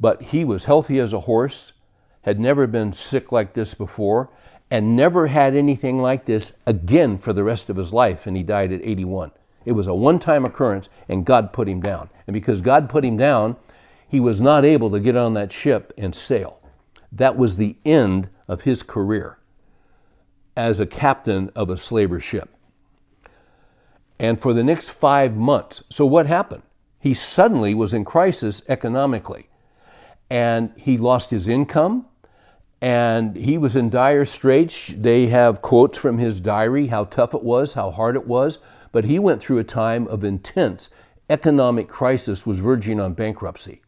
But 0.00 0.20
he 0.20 0.44
was 0.44 0.64
healthy 0.64 0.98
as 0.98 1.12
a 1.12 1.20
horse, 1.20 1.74
had 2.22 2.40
never 2.40 2.66
been 2.66 2.92
sick 2.92 3.30
like 3.30 3.52
this 3.52 3.72
before, 3.72 4.30
and 4.68 4.96
never 4.96 5.28
had 5.28 5.54
anything 5.54 6.02
like 6.02 6.24
this 6.24 6.52
again 6.66 7.18
for 7.18 7.32
the 7.32 7.44
rest 7.44 7.70
of 7.70 7.76
his 7.76 7.92
life, 7.92 8.26
and 8.26 8.36
he 8.36 8.42
died 8.42 8.72
at 8.72 8.82
81. 8.82 9.30
It 9.64 9.72
was 9.72 9.86
a 9.86 9.94
one 9.94 10.18
time 10.18 10.44
occurrence, 10.44 10.88
and 11.08 11.24
God 11.24 11.52
put 11.52 11.68
him 11.68 11.80
down. 11.80 12.10
And 12.26 12.34
because 12.34 12.62
God 12.62 12.88
put 12.88 13.04
him 13.04 13.16
down, 13.16 13.54
he 14.08 14.18
was 14.18 14.40
not 14.40 14.64
able 14.64 14.90
to 14.90 14.98
get 14.98 15.14
on 15.14 15.34
that 15.34 15.52
ship 15.52 15.92
and 15.96 16.12
sail. 16.12 16.58
That 17.12 17.36
was 17.36 17.56
the 17.56 17.76
end 17.84 18.28
of 18.50 18.62
his 18.62 18.82
career 18.82 19.38
as 20.56 20.80
a 20.80 20.86
captain 20.86 21.50
of 21.54 21.70
a 21.70 21.76
slaver 21.76 22.18
ship. 22.18 22.48
And 24.18 24.40
for 24.40 24.52
the 24.52 24.64
next 24.64 24.90
five 24.90 25.36
months, 25.36 25.84
so 25.88 26.04
what 26.04 26.26
happened? 26.26 26.62
He 26.98 27.14
suddenly 27.14 27.74
was 27.74 27.94
in 27.94 28.04
crisis 28.04 28.62
economically. 28.68 29.48
And 30.28 30.72
he 30.76 30.98
lost 30.98 31.30
his 31.30 31.46
income, 31.46 32.06
and 32.82 33.36
he 33.36 33.56
was 33.56 33.76
in 33.76 33.88
dire 33.88 34.24
straits. 34.24 34.92
They 34.96 35.28
have 35.28 35.62
quotes 35.62 35.96
from 35.96 36.18
his 36.18 36.40
diary 36.40 36.88
how 36.88 37.04
tough 37.04 37.34
it 37.34 37.44
was, 37.44 37.74
how 37.74 37.92
hard 37.92 38.16
it 38.16 38.26
was, 38.26 38.58
but 38.90 39.04
he 39.04 39.20
went 39.20 39.40
through 39.40 39.58
a 39.58 39.64
time 39.64 40.08
of 40.08 40.24
intense 40.24 40.90
economic 41.30 41.88
crisis, 41.88 42.44
was 42.44 42.58
verging 42.58 42.98
on 43.00 43.14
bankruptcy. 43.14 43.80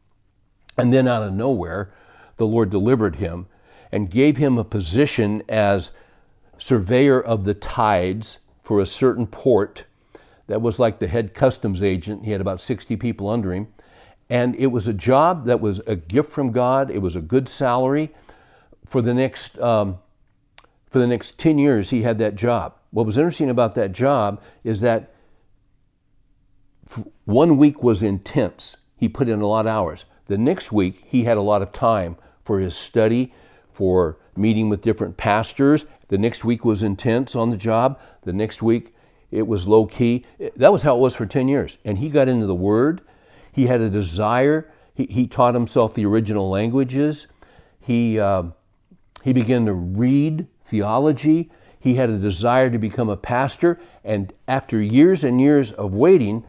And 0.78 0.92
then 0.92 1.08
out 1.08 1.24
of 1.24 1.32
nowhere, 1.32 1.92
the 2.36 2.46
Lord 2.46 2.70
delivered 2.70 3.16
him 3.16 3.46
and 3.92 4.10
gave 4.10 4.38
him 4.38 4.56
a 4.58 4.64
position 4.64 5.42
as 5.48 5.92
surveyor 6.58 7.20
of 7.20 7.44
the 7.44 7.54
tides 7.54 8.38
for 8.62 8.80
a 8.80 8.86
certain 8.86 9.26
port 9.26 9.84
that 10.46 10.62
was 10.62 10.78
like 10.78 10.98
the 10.98 11.06
head 11.06 11.34
customs 11.34 11.82
agent. 11.82 12.24
He 12.24 12.30
had 12.30 12.40
about 12.40 12.60
60 12.60 12.96
people 12.96 13.28
under 13.28 13.52
him. 13.52 13.68
And 14.30 14.54
it 14.56 14.68
was 14.68 14.88
a 14.88 14.92
job 14.92 15.44
that 15.46 15.60
was 15.60 15.80
a 15.86 15.94
gift 15.94 16.30
from 16.30 16.52
God, 16.52 16.90
it 16.90 16.98
was 16.98 17.16
a 17.16 17.20
good 17.20 17.48
salary. 17.48 18.10
For 18.86 19.02
the 19.02 19.14
next 19.14 19.58
um, 19.58 19.98
for 20.88 20.98
the 20.98 21.06
next 21.06 21.38
10 21.38 21.58
years 21.58 21.90
he 21.90 22.02
had 22.02 22.18
that 22.18 22.34
job. 22.34 22.74
What 22.90 23.06
was 23.06 23.16
interesting 23.16 23.50
about 23.50 23.74
that 23.74 23.92
job 23.92 24.42
is 24.64 24.80
that 24.82 25.14
one 27.24 27.56
week 27.56 27.82
was 27.82 28.02
intense. 28.02 28.76
He 28.96 29.08
put 29.08 29.28
in 29.28 29.40
a 29.40 29.46
lot 29.46 29.66
of 29.66 29.72
hours. 29.72 30.04
The 30.26 30.36
next 30.36 30.72
week 30.72 31.04
he 31.06 31.24
had 31.24 31.38
a 31.38 31.42
lot 31.42 31.62
of 31.62 31.72
time 31.72 32.16
for 32.44 32.60
his 32.60 32.76
study 32.76 33.32
for 33.72 34.18
meeting 34.36 34.68
with 34.68 34.82
different 34.82 35.16
pastors. 35.16 35.84
The 36.08 36.18
next 36.18 36.44
week 36.44 36.64
was 36.64 36.82
intense 36.82 37.34
on 37.34 37.50
the 37.50 37.56
job. 37.56 38.00
The 38.22 38.32
next 38.32 38.62
week 38.62 38.94
it 39.30 39.46
was 39.46 39.66
low 39.66 39.86
key 39.86 40.24
that 40.56 40.70
was 40.70 40.82
how 40.82 40.96
it 40.96 41.00
was 41.00 41.16
for 41.16 41.26
10 41.26 41.48
years. 41.48 41.78
And 41.84 41.98
he 41.98 42.08
got 42.08 42.28
into 42.28 42.46
the 42.46 42.54
word. 42.54 43.00
He 43.50 43.66
had 43.66 43.80
a 43.80 43.90
desire. 43.90 44.70
He, 44.94 45.06
he 45.06 45.26
taught 45.26 45.54
himself 45.54 45.94
the 45.94 46.04
original 46.04 46.50
languages. 46.50 47.26
He 47.80 48.20
uh, 48.20 48.44
he 49.22 49.32
began 49.32 49.66
to 49.66 49.72
read 49.72 50.46
theology. 50.64 51.50
He 51.78 51.94
had 51.94 52.10
a 52.10 52.18
desire 52.18 52.70
to 52.70 52.78
become 52.78 53.08
a 53.08 53.16
pastor. 53.16 53.80
And 54.04 54.32
after 54.46 54.80
years 54.80 55.24
and 55.24 55.40
years 55.40 55.72
of 55.72 55.94
waiting, 55.94 56.44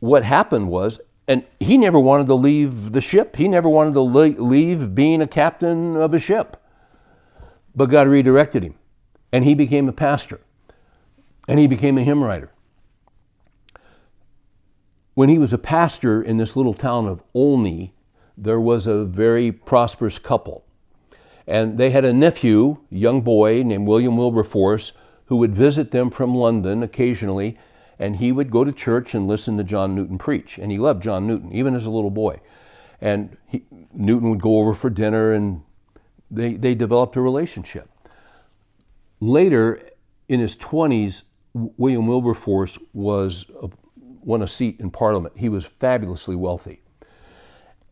what 0.00 0.24
happened 0.24 0.68
was, 0.68 1.00
and 1.28 1.44
he 1.60 1.78
never 1.78 1.98
wanted 2.00 2.26
to 2.26 2.34
leave 2.34 2.92
the 2.92 3.00
ship, 3.00 3.36
he 3.36 3.48
never 3.48 3.68
wanted 3.68 3.94
to 3.94 4.00
leave 4.00 4.94
being 4.94 5.22
a 5.22 5.26
captain 5.26 5.96
of 5.96 6.12
a 6.12 6.18
ship. 6.18 6.56
But 7.74 7.86
God 7.86 8.08
redirected 8.08 8.62
him, 8.62 8.74
and 9.32 9.44
he 9.44 9.54
became 9.54 9.88
a 9.88 9.92
pastor, 9.92 10.40
and 11.48 11.58
he 11.58 11.66
became 11.66 11.96
a 11.96 12.02
hymn 12.02 12.22
writer. 12.22 12.50
When 15.14 15.28
he 15.28 15.38
was 15.38 15.52
a 15.52 15.58
pastor 15.58 16.22
in 16.22 16.38
this 16.38 16.56
little 16.56 16.74
town 16.74 17.06
of 17.06 17.22
Olney, 17.34 17.94
there 18.36 18.60
was 18.60 18.86
a 18.86 19.04
very 19.04 19.52
prosperous 19.52 20.18
couple. 20.18 20.64
And 21.46 21.76
they 21.76 21.90
had 21.90 22.04
a 22.04 22.12
nephew, 22.12 22.78
a 22.90 22.94
young 22.94 23.20
boy 23.20 23.62
named 23.62 23.86
William 23.86 24.16
Wilberforce, 24.16 24.92
who 25.26 25.36
would 25.36 25.54
visit 25.54 25.90
them 25.90 26.10
from 26.10 26.34
London 26.34 26.82
occasionally, 26.82 27.58
and 28.02 28.16
he 28.16 28.32
would 28.32 28.50
go 28.50 28.64
to 28.64 28.72
church 28.72 29.14
and 29.14 29.28
listen 29.28 29.56
to 29.56 29.62
John 29.62 29.94
Newton 29.94 30.18
preach. 30.18 30.58
And 30.58 30.72
he 30.72 30.78
loved 30.78 31.04
John 31.04 31.24
Newton, 31.24 31.52
even 31.52 31.76
as 31.76 31.86
a 31.86 31.90
little 31.90 32.10
boy. 32.10 32.40
And 33.00 33.36
he, 33.46 33.64
Newton 33.94 34.28
would 34.30 34.42
go 34.42 34.58
over 34.58 34.74
for 34.74 34.90
dinner, 34.90 35.32
and 35.32 35.62
they, 36.28 36.54
they 36.54 36.74
developed 36.74 37.14
a 37.14 37.20
relationship. 37.20 37.88
Later, 39.20 39.80
in 40.28 40.40
his 40.40 40.56
20s, 40.56 41.22
William 41.54 42.08
Wilberforce 42.08 42.76
was 42.92 43.48
a, 43.62 43.70
won 43.94 44.42
a 44.42 44.48
seat 44.48 44.80
in 44.80 44.90
Parliament. 44.90 45.34
He 45.36 45.48
was 45.48 45.64
fabulously 45.64 46.34
wealthy. 46.34 46.82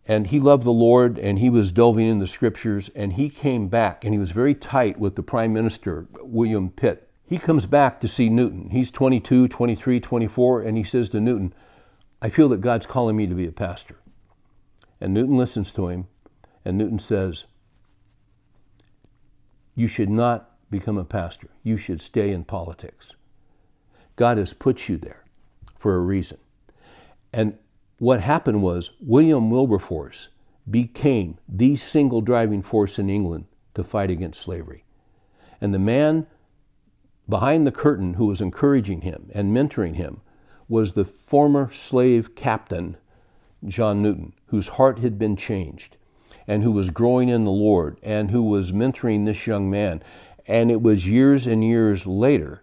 And 0.07 0.27
he 0.27 0.41
loved 0.41 0.65
the 0.65 0.73
Lord 0.73 1.21
and 1.21 1.39
he 1.39 1.51
was 1.51 1.71
delving 1.71 2.09
in 2.09 2.19
the 2.19 2.27
scriptures 2.27 2.91
and 2.97 3.13
he 3.13 3.29
came 3.29 3.69
back 3.69 4.05
and 4.05 4.13
he 4.13 4.19
was 4.19 4.33
very 4.33 4.57
tight 4.57 4.99
with 4.99 5.15
the 5.15 5.23
Prime 5.23 5.53
Minister, 5.53 6.09
William 6.21 6.71
Pitt. 6.71 7.10
He 7.31 7.39
comes 7.39 7.65
back 7.65 8.01
to 8.01 8.09
see 8.09 8.29
Newton. 8.29 8.71
He's 8.71 8.91
22, 8.91 9.47
23, 9.47 10.01
24, 10.01 10.63
and 10.63 10.77
he 10.77 10.83
says 10.83 11.09
to 11.11 11.21
Newton, 11.21 11.55
I 12.21 12.29
feel 12.29 12.49
that 12.49 12.61
God's 12.61 12.87
calling 12.87 13.17
me 13.17 13.29
to 13.29 13.37
be 13.37 13.47
a 13.47 13.53
pastor. 13.53 13.95
And 15.01 15.15
Newton 15.15 15.37
listens 15.37 15.71
to 15.73 15.87
him, 15.87 16.09
and 16.65 16.77
Newton 16.77 16.99
says, 16.99 17.45
You 19.77 19.87
should 19.87 20.11
not 20.11 20.51
become 20.73 20.99
a 20.99 21.05
pastor. 21.05 21.47
You 21.63 21.77
should 21.77 22.01
stay 22.01 22.33
in 22.33 22.43
politics. 22.43 23.15
God 24.17 24.37
has 24.37 24.53
put 24.53 24.89
you 24.89 24.97
there 24.97 25.23
for 25.79 25.95
a 25.95 26.01
reason. 26.01 26.39
And 27.33 27.57
what 27.99 28.21
happened 28.21 28.61
was 28.61 28.91
William 29.01 29.51
Wilberforce 29.51 30.31
became 30.69 31.39
the 31.49 31.77
single 31.77 32.23
driving 32.23 32.61
force 32.61 32.99
in 32.99 33.09
England 33.09 33.45
to 33.75 33.85
fight 33.85 34.11
against 34.11 34.43
slavery. 34.43 34.83
And 35.61 35.73
the 35.73 35.79
man 35.79 36.27
behind 37.31 37.67
the 37.67 37.73
curtain 37.73 38.15
who 38.15 38.27
was 38.27 38.41
encouraging 38.41 39.03
him 39.03 39.31
and 39.33 39.57
mentoring 39.57 39.95
him 39.95 40.21
was 40.69 40.93
the 40.93 41.05
former 41.05 41.73
slave 41.73 42.35
captain, 42.35 42.97
John 43.65 44.03
Newton, 44.03 44.33
whose 44.47 44.69
heart 44.69 44.99
had 44.99 45.19
been 45.19 45.37
changed 45.37 45.97
and 46.47 46.63
who 46.63 46.73
was 46.73 46.91
growing 46.91 47.29
in 47.29 47.45
the 47.45 47.51
Lord 47.51 47.99
and 48.03 48.31
who 48.31 48.43
was 48.43 48.73
mentoring 48.73 49.25
this 49.25 49.47
young 49.47 49.71
man. 49.71 50.03
And 50.47 50.71
it 50.71 50.83
was 50.83 51.07
years 51.07 51.47
and 51.47 51.65
years 51.65 52.07
later 52.07 52.63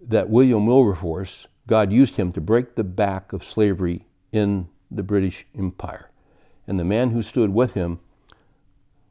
that 0.00 0.30
William 0.30 0.66
Wilberforce, 0.66 1.46
God 1.66 1.92
used 1.92 2.16
him 2.16 2.32
to 2.32 2.40
break 2.40 2.74
the 2.74 2.84
back 2.84 3.32
of 3.32 3.44
slavery 3.44 4.06
in 4.32 4.68
the 4.90 5.02
British 5.02 5.46
Empire. 5.56 6.10
And 6.66 6.78
the 6.78 6.84
man 6.84 7.10
who 7.10 7.22
stood 7.22 7.50
with 7.50 7.74
him 7.74 8.00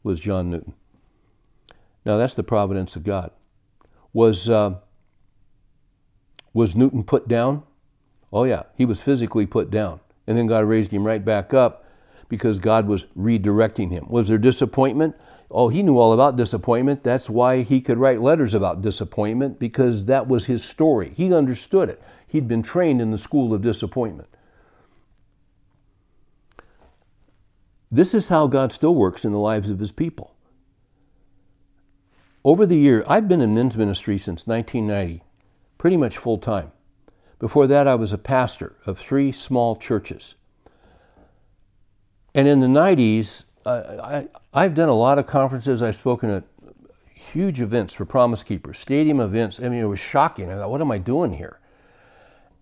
was 0.04 0.20
John 0.20 0.50
Newton. 0.50 0.74
Now 2.06 2.18
that's 2.18 2.36
the 2.36 2.44
providence 2.44 2.96
of 2.96 3.04
God. 3.04 3.32
Was, 4.14 4.50
uh, 4.50 4.76
was 6.54 6.76
Newton 6.76 7.04
put 7.04 7.28
down? 7.28 7.64
Oh, 8.32 8.44
yeah, 8.44 8.64
he 8.76 8.86
was 8.86 9.02
physically 9.02 9.46
put 9.46 9.70
down. 9.70 10.00
And 10.28 10.38
then 10.38 10.48
God 10.48 10.66
raised 10.66 10.92
him 10.92 11.06
right 11.06 11.24
back 11.24 11.54
up 11.54 11.86
because 12.30 12.60
God 12.60 12.88
was 12.88 13.06
redirecting 13.18 13.92
him. 13.92 14.08
Was 14.08 14.28
there 14.28 14.38
disappointment? 14.38 15.16
Oh, 15.52 15.70
he 15.70 15.84
knew 15.84 16.00
all 16.00 16.14
about 16.14 16.36
disappointment. 16.36 17.04
That's 17.04 17.30
why 17.30 17.62
he 17.62 17.80
could 17.80 18.00
write 18.00 18.22
letters 18.22 18.56
about 18.56 18.82
disappointment 18.82 19.60
because 19.60 20.08
that 20.08 20.28
was 20.28 20.46
his 20.46 20.64
story. 20.64 21.14
He 21.16 21.34
understood 21.34 21.90
it. 21.90 22.02
He'd 22.28 22.48
been 22.48 22.64
trained 22.64 23.02
in 23.02 23.12
the 23.12 23.18
school 23.20 23.54
of 23.54 23.62
disappointment. 23.62 24.30
This 27.92 28.16
is 28.16 28.30
how 28.30 28.48
God 28.48 28.72
still 28.72 28.96
works 28.96 29.24
in 29.24 29.32
the 29.32 29.38
lives 29.38 29.70
of 29.70 29.78
his 29.78 29.92
people. 29.92 30.33
Over 32.46 32.66
the 32.66 32.78
year, 32.78 33.06
I've 33.08 33.28
been 33.28 33.42
in 33.42 33.56
men's 33.56 33.78
ministry 33.78 34.18
since 34.18 34.46
1990, 34.46 35.24
pretty 35.78 35.96
much 35.96 36.18
full 36.18 36.38
time. 36.38 36.72
Before 37.40 37.68
that, 37.68 37.88
I 37.88 37.96
was 37.96 38.12
a 38.12 38.18
pastor 38.18 38.76
of 38.86 38.98
three 38.98 39.32
small 39.32 39.76
churches. 39.76 40.36
And 42.36 42.48
in 42.48 42.60
the 42.60 42.68
90s, 42.68 43.46
I, 43.66 44.28
have 44.54 44.76
done 44.76 44.90
a 44.90 44.94
lot 44.94 45.20
of 45.20 45.28
conferences. 45.28 45.82
I've 45.82 45.96
spoken 45.96 46.30
at 46.30 46.44
huge 47.14 47.62
events 47.62 47.94
for 47.94 48.06
Promise 48.06 48.44
Keepers, 48.44 48.78
stadium 48.78 49.22
events. 49.22 49.60
I 49.60 49.70
mean, 49.70 49.80
it 49.80 49.86
was 49.86 50.00
shocking. 50.00 50.52
I 50.52 50.56
thought, 50.56 50.70
what 50.70 50.82
am 50.82 50.92
I 50.92 50.98
doing 50.98 51.34
here? 51.34 51.60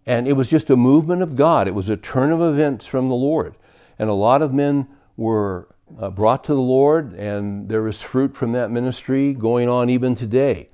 And 0.06 0.28
it 0.28 0.34
was 0.34 0.50
just 0.50 0.70
a 0.70 0.76
movement 0.76 1.24
of 1.24 1.36
God. 1.36 1.68
It 1.68 1.76
was 1.76 1.90
a 1.90 1.98
turn 1.98 2.32
of 2.32 2.42
events 2.42 2.86
from 2.86 3.10
the 3.10 3.16
Lord. 3.16 3.56
And 3.98 4.10
a 4.10 4.14
lot 4.14 4.42
of 4.42 4.54
men 4.54 4.88
were 5.18 5.68
uh, 6.00 6.10
brought 6.10 6.44
to 6.46 6.54
the 6.54 6.62
Lord, 6.62 7.14
and 7.14 7.68
there 7.68 7.82
was 7.82 8.02
fruit 8.02 8.36
from 8.36 8.52
that 8.54 8.72
ministry 8.72 9.34
going 9.34 9.70
on 9.70 9.90
even 9.90 10.16
today. 10.16 10.70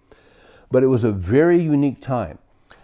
But 0.72 0.84
it 0.84 0.88
was 0.88 1.04
a 1.04 1.12
very 1.12 1.62
unique 1.62 2.02
time. 2.02 2.40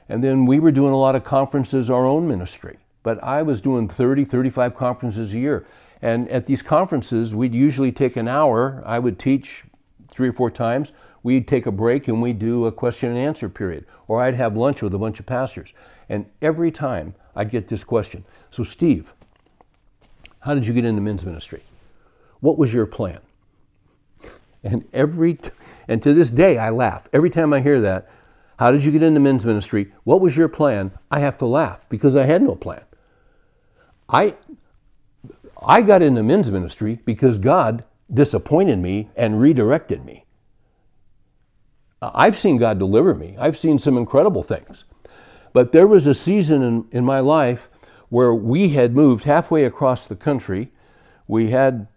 And 0.09 0.23
then 0.23 0.45
we 0.45 0.59
were 0.59 0.71
doing 0.71 0.93
a 0.93 0.97
lot 0.97 1.15
of 1.15 1.23
conferences, 1.23 1.89
our 1.89 2.05
own 2.05 2.27
ministry. 2.27 2.77
But 3.03 3.21
I 3.23 3.41
was 3.41 3.61
doing 3.61 3.87
30, 3.87 4.25
35 4.25 4.75
conferences 4.75 5.33
a 5.33 5.39
year. 5.39 5.65
And 6.01 6.29
at 6.29 6.45
these 6.45 6.61
conferences, 6.61 7.33
we'd 7.33 7.53
usually 7.53 7.91
take 7.91 8.17
an 8.17 8.27
hour. 8.27 8.83
I 8.85 8.99
would 8.99 9.19
teach 9.19 9.63
three 10.09 10.29
or 10.29 10.33
four 10.33 10.51
times. 10.51 10.91
We'd 11.23 11.47
take 11.47 11.65
a 11.65 11.71
break 11.71 12.07
and 12.07 12.21
we'd 12.21 12.39
do 12.39 12.65
a 12.65 12.71
question 12.71 13.09
and 13.09 13.17
answer 13.17 13.47
period. 13.49 13.85
Or 14.07 14.21
I'd 14.21 14.35
have 14.35 14.57
lunch 14.57 14.81
with 14.81 14.93
a 14.93 14.97
bunch 14.97 15.19
of 15.19 15.25
pastors. 15.25 15.73
And 16.09 16.25
every 16.41 16.71
time 16.71 17.15
I'd 17.35 17.49
get 17.49 17.67
this 17.67 17.83
question 17.83 18.25
So, 18.51 18.63
Steve, 18.63 19.13
how 20.39 20.53
did 20.53 20.67
you 20.67 20.73
get 20.73 20.83
into 20.85 21.01
men's 21.01 21.25
ministry? 21.25 21.63
What 22.43 22.57
was 22.57 22.73
your 22.73 22.85
plan? 22.85 23.21
And 24.65 24.83
every 24.91 25.35
t- 25.35 25.51
and 25.87 26.03
to 26.03 26.13
this 26.13 26.29
day 26.29 26.57
I 26.57 26.71
laugh. 26.71 27.07
Every 27.13 27.29
time 27.29 27.53
I 27.53 27.61
hear 27.61 27.79
that, 27.79 28.09
how 28.57 28.69
did 28.73 28.83
you 28.83 28.91
get 28.91 29.01
into 29.01 29.21
men's 29.21 29.45
ministry? 29.45 29.93
What 30.03 30.19
was 30.19 30.35
your 30.35 30.49
plan? 30.49 30.91
I 31.09 31.19
have 31.19 31.37
to 31.37 31.45
laugh 31.45 31.87
because 31.87 32.17
I 32.17 32.25
had 32.25 32.41
no 32.41 32.55
plan. 32.55 32.83
I 34.09 34.35
I 35.65 35.83
got 35.83 36.01
into 36.01 36.21
men's 36.21 36.51
ministry 36.51 36.99
because 37.05 37.39
God 37.39 37.85
disappointed 38.13 38.77
me 38.77 39.09
and 39.15 39.39
redirected 39.39 40.03
me. 40.03 40.25
I've 42.01 42.35
seen 42.35 42.57
God 42.57 42.77
deliver 42.77 43.15
me. 43.15 43.37
I've 43.39 43.57
seen 43.57 43.79
some 43.79 43.97
incredible 43.97 44.43
things. 44.43 44.83
But 45.53 45.71
there 45.71 45.87
was 45.87 46.07
a 46.07 46.13
season 46.13 46.61
in, 46.61 46.87
in 46.91 47.05
my 47.05 47.21
life 47.21 47.69
where 48.09 48.35
we 48.35 48.69
had 48.69 48.93
moved 48.93 49.23
halfway 49.23 49.63
across 49.63 50.07
the 50.07 50.17
country. 50.17 50.73
We 51.25 51.51
had 51.51 51.87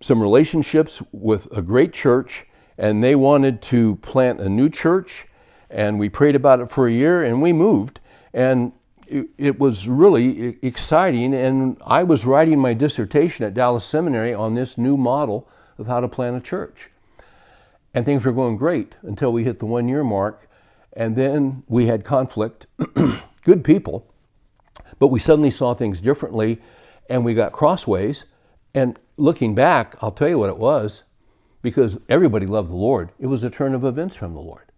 some 0.00 0.20
relationships 0.20 1.02
with 1.12 1.50
a 1.56 1.62
great 1.62 1.92
church, 1.92 2.46
and 2.76 3.02
they 3.02 3.14
wanted 3.14 3.62
to 3.62 3.96
plant 3.96 4.40
a 4.40 4.48
new 4.48 4.68
church. 4.68 5.26
And 5.70 5.98
we 5.98 6.08
prayed 6.08 6.36
about 6.36 6.60
it 6.60 6.70
for 6.70 6.86
a 6.86 6.92
year, 6.92 7.22
and 7.22 7.40
we 7.40 7.52
moved. 7.52 8.00
And 8.32 8.72
it, 9.06 9.58
was 9.58 9.88
really 9.88 10.58
exciting. 10.62 11.34
And 11.34 11.76
I 11.86 12.02
was 12.02 12.24
writing 12.24 12.58
my 12.58 12.74
dissertation 12.74 13.44
at 13.44 13.54
Dallas 13.54 13.84
Seminary 13.84 14.34
on 14.34 14.54
this 14.54 14.78
new 14.78 14.96
model 14.96 15.48
of 15.78 15.86
how 15.86 16.00
to 16.00 16.08
plant 16.08 16.36
a 16.36 16.40
church. 16.40 16.90
And 17.92 18.04
things 18.04 18.24
were 18.24 18.32
going 18.32 18.56
great 18.56 18.96
until 19.02 19.32
we 19.32 19.44
hit 19.44 19.58
the 19.58 19.66
one 19.66 19.88
year 19.88 20.02
mark. 20.02 20.48
And 20.92 21.16
then 21.16 21.62
we 21.68 21.86
had 21.86 22.04
conflict. 22.04 22.66
Good 23.44 23.62
people, 23.62 24.10
but 24.98 25.08
we 25.08 25.18
suddenly 25.18 25.50
saw 25.50 25.74
things 25.74 26.00
differently 26.00 26.62
and 27.10 27.24
we 27.24 27.34
got 27.34 27.52
crossways. 27.52 28.24
And 28.74 28.98
looking 29.16 29.54
back, 29.54 29.96
I'll 30.00 30.12
tell 30.12 30.28
you 30.28 30.38
what 30.38 30.50
it 30.50 30.58
was 30.58 31.04
because 31.62 31.98
everybody 32.08 32.46
loved 32.46 32.70
the 32.70 32.76
Lord. 32.76 33.12
It 33.18 33.26
was 33.26 33.42
a 33.42 33.50
turn 33.50 33.74
of 33.74 33.84
events 33.84 34.16
from 34.16 34.34
the 34.34 34.40
Lord. 34.40 34.70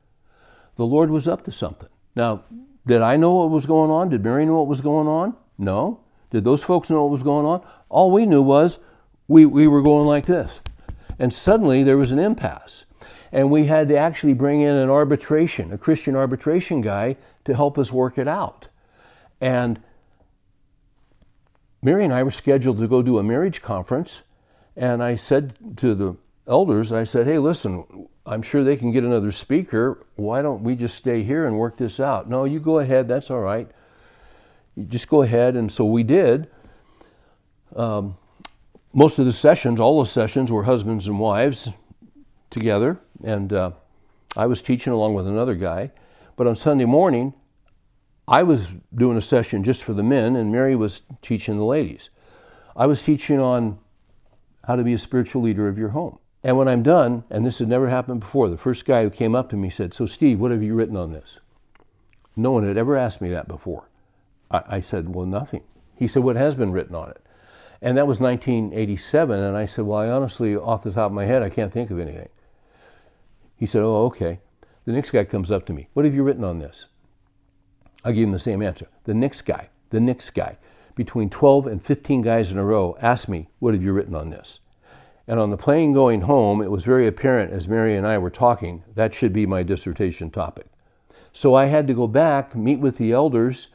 The 0.76 0.86
Lord 0.86 1.10
was 1.10 1.26
up 1.26 1.42
to 1.44 1.52
something. 1.52 1.88
Now, 2.14 2.44
did 2.86 3.02
I 3.02 3.16
know 3.16 3.32
what 3.32 3.50
was 3.50 3.66
going 3.66 3.90
on? 3.90 4.08
Did 4.08 4.22
Mary 4.22 4.46
know 4.46 4.58
what 4.58 4.68
was 4.68 4.80
going 4.80 5.08
on? 5.08 5.34
No. 5.58 6.00
Did 6.30 6.44
those 6.44 6.62
folks 6.62 6.90
know 6.90 7.02
what 7.02 7.10
was 7.10 7.22
going 7.22 7.46
on? 7.46 7.66
All 7.88 8.10
we 8.10 8.26
knew 8.26 8.42
was 8.42 8.78
we, 9.26 9.46
we 9.46 9.66
were 9.66 9.82
going 9.82 10.06
like 10.06 10.26
this. 10.26 10.60
And 11.18 11.32
suddenly 11.32 11.82
there 11.82 11.96
was 11.96 12.12
an 12.12 12.18
impasse. 12.18 12.84
And 13.32 13.50
we 13.50 13.64
had 13.64 13.88
to 13.88 13.96
actually 13.96 14.34
bring 14.34 14.60
in 14.60 14.76
an 14.76 14.88
arbitration, 14.88 15.72
a 15.72 15.78
Christian 15.78 16.14
arbitration 16.14 16.80
guy 16.80 17.16
to 17.44 17.54
help 17.54 17.78
us 17.78 17.92
work 17.92 18.18
it 18.18 18.28
out. 18.28 18.68
And 19.40 19.80
Mary 21.82 22.04
and 22.04 22.12
I 22.12 22.22
were 22.22 22.30
scheduled 22.30 22.78
to 22.78 22.88
go 22.88 23.02
do 23.02 23.18
a 23.18 23.22
marriage 23.22 23.62
conference. 23.62 24.22
And 24.76 25.02
I 25.02 25.16
said 25.16 25.54
to 25.78 25.94
the 25.94 26.16
elders, 26.46 26.92
I 26.92 27.04
said, 27.04 27.26
hey, 27.26 27.38
listen, 27.38 28.08
I'm 28.26 28.42
sure 28.42 28.62
they 28.62 28.76
can 28.76 28.92
get 28.92 29.04
another 29.04 29.32
speaker. 29.32 30.04
Why 30.16 30.42
don't 30.42 30.62
we 30.62 30.76
just 30.76 30.96
stay 30.96 31.22
here 31.22 31.46
and 31.46 31.58
work 31.58 31.76
this 31.76 31.98
out? 31.98 32.28
No, 32.28 32.44
you 32.44 32.60
go 32.60 32.80
ahead. 32.80 33.08
That's 33.08 33.30
all 33.30 33.40
right. 33.40 33.68
You 34.74 34.84
just 34.84 35.08
go 35.08 35.22
ahead. 35.22 35.56
And 35.56 35.72
so 35.72 35.84
we 35.84 36.02
did. 36.02 36.48
Um, 37.74 38.16
most 38.92 39.18
of 39.18 39.24
the 39.24 39.32
sessions, 39.32 39.80
all 39.80 39.98
the 40.00 40.06
sessions, 40.06 40.52
were 40.52 40.64
husbands 40.64 41.08
and 41.08 41.18
wives 41.18 41.70
together. 42.50 42.98
And 43.24 43.52
uh, 43.52 43.70
I 44.36 44.46
was 44.46 44.60
teaching 44.60 44.92
along 44.92 45.14
with 45.14 45.26
another 45.26 45.54
guy. 45.54 45.90
But 46.36 46.46
on 46.46 46.54
Sunday 46.54 46.84
morning, 46.84 47.32
I 48.28 48.42
was 48.42 48.74
doing 48.94 49.16
a 49.16 49.22
session 49.22 49.64
just 49.64 49.84
for 49.84 49.94
the 49.94 50.02
men, 50.02 50.36
and 50.36 50.50
Mary 50.52 50.76
was 50.76 51.02
teaching 51.22 51.56
the 51.56 51.64
ladies. 51.64 52.10
I 52.74 52.86
was 52.86 53.00
teaching 53.00 53.40
on 53.40 53.78
how 54.66 54.76
to 54.76 54.82
be 54.82 54.92
a 54.92 54.98
spiritual 54.98 55.42
leader 55.42 55.68
of 55.68 55.78
your 55.78 55.90
home. 55.90 56.18
And 56.42 56.56
when 56.56 56.68
I'm 56.68 56.82
done, 56.82 57.24
and 57.30 57.44
this 57.44 57.58
had 57.58 57.68
never 57.68 57.88
happened 57.88 58.20
before, 58.20 58.48
the 58.48 58.56
first 58.56 58.84
guy 58.84 59.02
who 59.02 59.10
came 59.10 59.34
up 59.34 59.50
to 59.50 59.56
me 59.56 59.70
said, 59.70 59.94
So, 59.94 60.06
Steve, 60.06 60.38
what 60.38 60.50
have 60.50 60.62
you 60.62 60.74
written 60.74 60.96
on 60.96 61.12
this? 61.12 61.40
No 62.36 62.52
one 62.52 62.66
had 62.66 62.76
ever 62.76 62.96
asked 62.96 63.20
me 63.20 63.30
that 63.30 63.48
before. 63.48 63.88
I, 64.50 64.62
I 64.68 64.80
said, 64.80 65.14
Well, 65.14 65.26
nothing. 65.26 65.62
He 65.96 66.06
said, 66.06 66.22
What 66.22 66.36
has 66.36 66.54
been 66.54 66.72
written 66.72 66.94
on 66.94 67.10
it? 67.10 67.20
And 67.82 67.96
that 67.98 68.06
was 68.06 68.20
1987. 68.20 69.38
And 69.38 69.56
I 69.56 69.64
said, 69.64 69.86
Well, 69.86 69.98
I 69.98 70.08
honestly, 70.08 70.56
off 70.56 70.84
the 70.84 70.92
top 70.92 71.06
of 71.06 71.12
my 71.12 71.24
head, 71.24 71.42
I 71.42 71.50
can't 71.50 71.72
think 71.72 71.90
of 71.90 71.98
anything. 71.98 72.28
He 73.56 73.66
said, 73.66 73.82
Oh, 73.82 74.04
okay. 74.06 74.40
The 74.84 74.92
next 74.92 75.10
guy 75.10 75.24
comes 75.24 75.50
up 75.50 75.66
to 75.66 75.72
me, 75.72 75.88
What 75.94 76.04
have 76.04 76.14
you 76.14 76.22
written 76.22 76.44
on 76.44 76.58
this? 76.58 76.86
I 78.04 78.12
gave 78.12 78.24
him 78.24 78.32
the 78.32 78.38
same 78.38 78.62
answer. 78.62 78.86
The 79.04 79.14
next 79.14 79.42
guy, 79.42 79.70
the 79.90 80.00
next 80.00 80.30
guy, 80.30 80.58
between 80.96 81.30
12 81.30 81.68
and 81.68 81.80
15 81.80 82.22
guys 82.22 82.50
in 82.50 82.58
a 82.58 82.64
row 82.64 82.96
asked 83.00 83.28
me, 83.28 83.48
What 83.60 83.74
have 83.74 83.82
you 83.82 83.92
written 83.92 84.16
on 84.16 84.30
this? 84.30 84.58
And 85.28 85.38
on 85.38 85.50
the 85.50 85.56
plane 85.56 85.92
going 85.92 86.22
home, 86.22 86.62
it 86.62 86.70
was 86.70 86.84
very 86.84 87.06
apparent 87.06 87.52
as 87.52 87.68
Mary 87.68 87.96
and 87.96 88.06
I 88.06 88.18
were 88.18 88.30
talking, 88.30 88.82
that 88.94 89.14
should 89.14 89.32
be 89.32 89.46
my 89.46 89.62
dissertation 89.62 90.30
topic. 90.30 90.66
So 91.32 91.54
I 91.54 91.66
had 91.66 91.86
to 91.88 91.94
go 91.94 92.08
back, 92.08 92.56
meet 92.56 92.80
with 92.80 92.96
the 92.96 93.12
elders, 93.12 93.68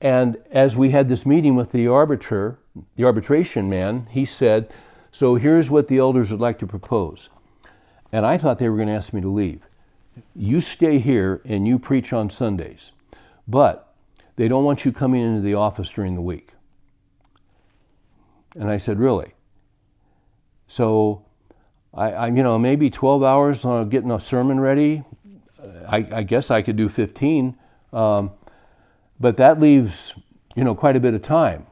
and 0.00 0.36
as 0.50 0.76
we 0.76 0.90
had 0.90 1.08
this 1.08 1.26
meeting 1.26 1.56
with 1.56 1.72
the 1.72 1.88
arbiter, 1.88 2.58
the 2.96 3.04
arbitration 3.04 3.68
man, 3.68 4.06
he 4.10 4.24
said, 4.24 4.70
So 5.10 5.36
here's 5.36 5.70
what 5.70 5.88
the 5.88 5.98
elders 5.98 6.30
would 6.30 6.40
like 6.40 6.58
to 6.58 6.66
propose. 6.66 7.30
And 8.12 8.26
I 8.26 8.36
thought 8.36 8.58
they 8.58 8.68
were 8.68 8.76
going 8.76 8.88
to 8.88 8.94
ask 8.94 9.12
me 9.12 9.20
to 9.20 9.28
leave. 9.28 9.62
You 10.34 10.60
stay 10.60 10.98
here 10.98 11.40
and 11.44 11.66
you 11.66 11.78
preach 11.78 12.12
on 12.12 12.30
Sundays, 12.30 12.92
but 13.46 13.94
they 14.36 14.48
don't 14.48 14.64
want 14.64 14.84
you 14.84 14.92
coming 14.92 15.22
into 15.22 15.40
the 15.40 15.54
office 15.54 15.90
during 15.90 16.14
the 16.14 16.20
week. 16.20 16.52
And 18.58 18.68
I 18.68 18.76
said, 18.76 18.98
Really? 18.98 19.32
So 20.66 21.24
I, 21.94 22.12
I, 22.12 22.26
you 22.28 22.42
know, 22.42 22.58
maybe 22.58 22.90
12 22.90 23.22
hours 23.22 23.64
on 23.64 23.88
getting 23.88 24.10
a 24.10 24.20
sermon 24.20 24.60
ready. 24.60 25.02
I, 25.88 26.06
I 26.12 26.22
guess 26.22 26.50
I 26.50 26.62
could 26.62 26.76
do 26.76 26.88
15, 26.88 27.56
um, 27.92 28.30
but 29.18 29.36
that 29.38 29.58
leaves, 29.58 30.14
you 30.54 30.64
know, 30.64 30.74
quite 30.74 30.96
a 30.96 31.00
bit 31.00 31.14
of 31.14 31.22
time. 31.22 31.66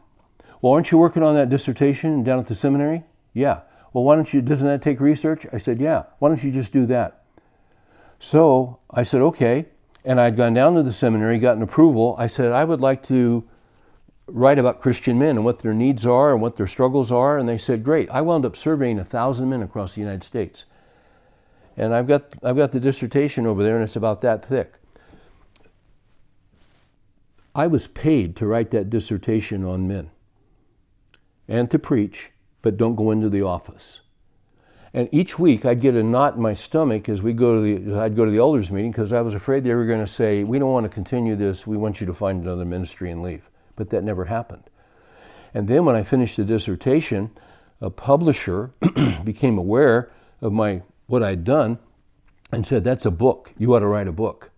Well, 0.61 0.72
aren't 0.72 0.90
you 0.90 0.99
working 0.99 1.22
on 1.22 1.35
that 1.35 1.51
dissertation 1.51 2.25
down 2.25 2.38
at 2.38 2.46
the 2.46 2.55
seminary? 2.55 3.05
Yeah. 3.35 3.61
Well, 3.92 4.05
why 4.05 4.16
don't 4.16 4.33
you, 4.33 4.40
doesn't 4.42 4.66
that 4.66 4.83
take 4.83 5.01
research? 5.01 5.46
I 5.53 5.59
said, 5.59 5.81
yeah. 5.81 6.05
Why 6.18 6.29
don't 6.29 6.42
you 6.42 6.51
just 6.51 6.72
do 6.72 6.87
that? 6.87 7.25
So 8.18 8.81
I 8.90 9.03
said, 9.03 9.20
okay. 9.20 9.66
And 10.05 10.20
I'd 10.20 10.37
gone 10.37 10.55
down 10.55 10.75
to 10.75 10.83
the 10.83 10.92
seminary, 10.92 11.38
gotten 11.38 11.62
approval. 11.62 12.16
I 12.18 12.27
said, 12.27 12.53
I 12.53 12.64
would 12.64 12.81
like 12.81 13.03
to 13.05 13.46
write 14.28 14.58
about 14.58 14.80
Christian 14.80 15.18
men 15.18 15.36
and 15.36 15.44
what 15.44 15.60
their 15.60 15.74
needs 15.74 16.04
are 16.04 16.32
and 16.32 16.42
what 16.42 16.56
their 16.56 16.66
struggles 16.66 17.12
are. 17.12 17.38
And 17.38 17.48
they 17.48 17.58
said, 17.58 17.84
great. 17.84 18.10
I 18.10 18.22
wound 18.22 18.44
up 18.44 18.56
surveying 18.56 18.98
a 18.98 19.04
thousand 19.04 19.50
men 19.50 19.62
across 19.62 19.94
the 19.94 20.00
United 20.00 20.24
States. 20.24 20.64
And 21.76 21.94
I've 21.94 22.06
got, 22.06 22.34
I've 22.42 22.56
got 22.56 22.72
the 22.72 22.80
dissertation 22.80 23.46
over 23.46 23.62
there, 23.62 23.76
and 23.76 23.84
it's 23.84 23.96
about 23.96 24.22
that 24.22 24.44
thick. 24.44 24.74
I 27.54 27.66
was 27.66 27.86
paid 27.86 28.36
to 28.36 28.46
write 28.46 28.70
that 28.72 28.90
dissertation 28.90 29.64
on 29.64 29.88
men 29.88 30.10
and 31.48 31.70
to 31.70 31.78
preach, 31.78 32.30
but 32.60 32.76
don't 32.76 32.96
go 32.96 33.10
into 33.10 33.28
the 33.28 33.42
office. 33.42 34.00
And 34.92 35.08
each 35.12 35.38
week 35.38 35.64
I'd 35.64 35.80
get 35.80 35.94
a 35.94 36.02
knot 36.02 36.36
in 36.36 36.42
my 36.42 36.54
stomach 36.54 37.08
as 37.08 37.22
we 37.22 37.32
go 37.32 37.54
to 37.54 37.60
the 37.60 38.00
I'd 38.00 38.16
go 38.16 38.24
to 38.24 38.30
the 38.30 38.38
elders 38.38 38.72
meeting 38.72 38.90
because 38.90 39.12
I 39.12 39.20
was 39.20 39.34
afraid 39.34 39.62
they 39.62 39.74
were 39.74 39.84
going 39.84 40.00
to 40.00 40.06
say, 40.06 40.42
"We 40.42 40.58
don't 40.58 40.72
want 40.72 40.84
to 40.84 40.90
continue 40.90 41.36
this. 41.36 41.66
We 41.66 41.76
want 41.76 42.00
you 42.00 42.06
to 42.06 42.14
find 42.14 42.42
another 42.42 42.64
ministry 42.64 43.10
and 43.10 43.22
leave." 43.22 43.48
But 43.76 43.90
that 43.90 44.02
never 44.02 44.24
happened. 44.24 44.64
And 45.54 45.68
then 45.68 45.84
when 45.84 45.96
I 45.96 46.02
finished 46.02 46.36
the 46.36 46.44
dissertation, 46.44 47.30
a 47.80 47.90
publisher 47.90 48.72
became 49.24 49.58
aware 49.58 50.10
of 50.40 50.52
my 50.52 50.82
what 51.06 51.22
I'd 51.22 51.44
done 51.44 51.78
and 52.52 52.66
said, 52.66 52.84
That's 52.84 53.06
a 53.06 53.10
book. 53.10 53.52
You 53.56 53.74
ought 53.74 53.80
to 53.80 53.86
write 53.86 54.08
a 54.08 54.12
book. 54.12 54.50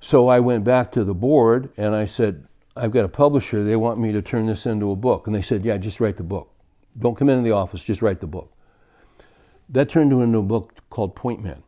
So 0.00 0.28
I 0.28 0.40
went 0.40 0.64
back 0.64 0.92
to 0.92 1.04
the 1.04 1.14
board 1.14 1.70
and 1.76 1.94
I 1.94 2.06
said, 2.06 2.46
I've 2.76 2.90
got 2.90 3.04
a 3.04 3.08
publisher. 3.08 3.62
They 3.62 3.76
want 3.76 3.98
me 3.98 4.12
to 4.12 4.20
turn 4.20 4.46
this 4.46 4.66
into 4.66 4.90
a 4.90 4.96
book. 4.96 5.26
And 5.26 5.34
they 5.34 5.42
said, 5.42 5.64
Yeah, 5.64 5.78
just 5.78 6.00
write 6.00 6.16
the 6.16 6.22
book. 6.22 6.50
Don't 6.98 7.16
come 7.16 7.28
into 7.28 7.42
the 7.42 7.54
office, 7.54 7.82
just 7.82 8.02
write 8.02 8.20
the 8.20 8.26
book. 8.26 8.52
That 9.68 9.88
turned 9.88 10.12
into 10.12 10.38
a 10.38 10.42
book 10.42 10.74
called 10.90 11.16
Point 11.16 11.42
Man. 11.42 11.62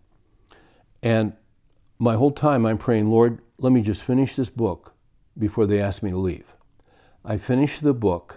And 1.02 1.32
my 1.98 2.14
whole 2.14 2.30
time 2.30 2.66
I'm 2.66 2.78
praying, 2.78 3.10
Lord, 3.10 3.40
let 3.58 3.72
me 3.72 3.80
just 3.80 4.02
finish 4.02 4.36
this 4.36 4.50
book 4.50 4.92
before 5.38 5.66
they 5.66 5.80
asked 5.80 6.02
me 6.02 6.10
to 6.10 6.16
leave. 6.16 6.46
I 7.24 7.38
finished 7.38 7.82
the 7.82 7.94
book, 7.94 8.36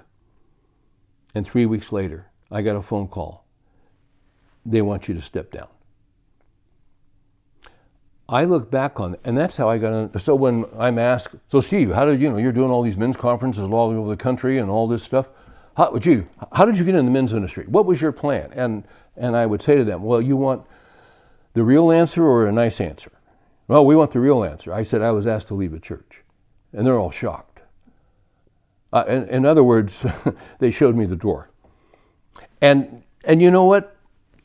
and 1.34 1.46
three 1.46 1.66
weeks 1.66 1.92
later, 1.92 2.28
I 2.52 2.62
got 2.62 2.76
a 2.76 2.82
phone 2.82 3.08
call 3.08 3.46
they 4.66 4.82
want 4.82 5.08
you 5.08 5.14
to 5.16 5.22
step 5.22 5.52
down. 5.52 5.68
I 8.28 8.44
look 8.44 8.70
back 8.70 9.00
on, 9.00 9.18
and 9.24 9.36
that's 9.36 9.58
how 9.58 9.70
I 9.70 9.80
got. 9.80 9.94
On, 9.94 10.20
so 10.20 10.36
when 10.36 10.66
I'm 10.78 11.00
asked, 11.00 11.36
so 11.48 11.60
Steve, 11.60 11.92
how 11.92 12.06
did 12.06 12.22
you 12.22 12.30
know 12.30 12.38
you're 12.38 12.52
doing 12.52 12.70
all 12.70 12.84
these 12.84 12.98
men's 12.98 13.18
conferences 13.18 13.64
all 13.64 13.90
over 13.90 14.10
the 14.10 14.18
country 14.18 14.60
and 14.60 14.70
all 14.70 14.88
this 14.88 15.02
stuff? 15.02 15.30
How 15.76 15.92
would 15.92 16.06
you? 16.06 16.28
How 16.52 16.66
did 16.66 16.78
you 16.78 16.86
get 16.86 16.94
in 16.94 17.06
the 17.06 17.12
men's 17.12 17.34
ministry? 17.34 17.66
What 17.68 17.88
was 17.88 18.02
your 18.02 18.12
plan? 18.12 18.52
And 18.54 18.84
and 19.18 19.36
I 19.36 19.48
would 19.48 19.62
say 19.62 19.76
to 19.76 19.84
them, 19.84 20.04
well, 20.04 20.22
you 20.22 20.38
want 20.38 20.64
the 21.54 21.64
real 21.64 21.92
answer 21.92 22.24
or 22.24 22.46
a 22.46 22.52
nice 22.52 22.80
answer? 22.80 23.12
Well, 23.68 23.86
we 23.86 23.96
want 23.96 24.12
the 24.12 24.20
real 24.20 24.44
answer. 24.44 24.74
I 24.74 24.84
said 24.84 25.02
I 25.02 25.12
was 25.12 25.26
asked 25.26 25.48
to 25.48 25.56
leave 25.56 25.74
a 25.74 25.80
church, 25.80 26.22
and 26.74 26.86
they're 26.86 27.00
all 27.00 27.12
shocked. 27.12 27.62
Uh, 28.92 29.06
in, 29.08 29.28
in 29.30 29.46
other 29.46 29.64
words, 29.64 30.06
they 30.60 30.72
showed 30.72 30.96
me 30.96 31.06
the 31.06 31.16
door, 31.16 31.50
and 32.62 33.04
and 33.24 33.42
you 33.42 33.52
know 33.52 33.66
what? 33.66 33.96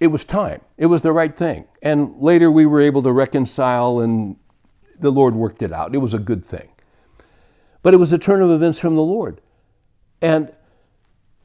it 0.01 0.09
was 0.09 0.25
time. 0.25 0.61
It 0.77 0.87
was 0.87 1.03
the 1.03 1.13
right 1.13 1.35
thing. 1.35 1.65
And 1.83 2.17
later 2.21 2.51
we 2.51 2.67
were 2.67 2.81
able 2.81 3.03
to 3.03 3.13
reconcile 3.13 4.01
and 4.01 4.37
the 5.01 5.11
Lord 5.11 5.35
worked 5.35 5.63
it 5.63 5.73
out. 5.73 5.95
It 5.95 5.99
was 5.99 6.15
a 6.15 6.19
good 6.19 6.45
thing. 6.45 6.69
But 7.83 7.95
it 7.95 7.99
was 7.99 8.13
a 8.13 8.19
turn 8.19 8.43
of 8.43 8.51
events 8.51 8.79
from 8.79 8.97
the 8.97 9.03
Lord. 9.03 9.41
And 10.21 10.53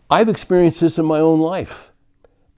I've 0.09 0.29
experienced 0.29 0.81
this 0.81 0.97
in 0.97 1.05
my 1.05 1.19
own 1.19 1.39
life. 1.39 1.91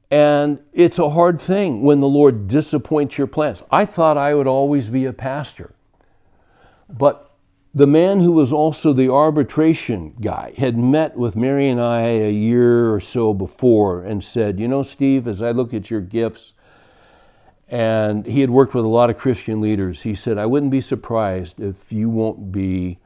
And 0.10 0.60
it's 0.74 1.00
a 1.00 1.10
hard 1.10 1.40
thing 1.40 1.84
when 1.84 2.02
the 2.02 2.08
Lord 2.08 2.48
disappoints 2.48 3.18
your 3.18 3.28
plans. 3.28 3.64
I 3.72 3.86
thought 3.86 4.18
I 4.18 4.34
would 4.34 4.48
always 4.48 4.90
be 4.90 5.06
a 5.06 5.14
pastor. 5.14 5.74
But 6.90 7.31
the 7.74 7.88
man 7.88 8.20
who 8.20 8.34
was 8.34 8.52
also 8.52 8.92
the 8.92 9.10
arbitration 9.10 10.14
guy 10.20 10.54
had 10.58 10.78
met 10.78 11.16
with 11.16 11.38
Mary 11.38 11.70
and 11.70 11.80
I 11.80 12.02
a 12.02 12.32
year 12.32 12.94
or 12.94 13.00
so 13.00 13.34
before 13.34 14.04
and 14.04 14.22
said, 14.24 14.60
You 14.60 14.68
know, 14.68 14.84
Steve, 14.84 15.28
as 15.28 15.42
I 15.42 15.52
look 15.52 15.74
at 15.74 15.90
your 15.90 16.02
gifts, 16.02 16.54
and 17.70 18.26
he 18.26 18.42
had 18.42 18.50
worked 18.50 18.74
with 18.74 18.84
a 18.84 18.90
lot 18.90 19.10
of 19.10 19.18
Christian 19.18 19.62
leaders, 19.62 20.02
he 20.02 20.14
said, 20.14 20.38
I 20.38 20.46
wouldn't 20.46 20.72
be 20.72 20.82
surprised 20.82 21.62
if 21.62 21.94
you 21.94 22.10
won't 22.10 22.52
be 22.52 23.00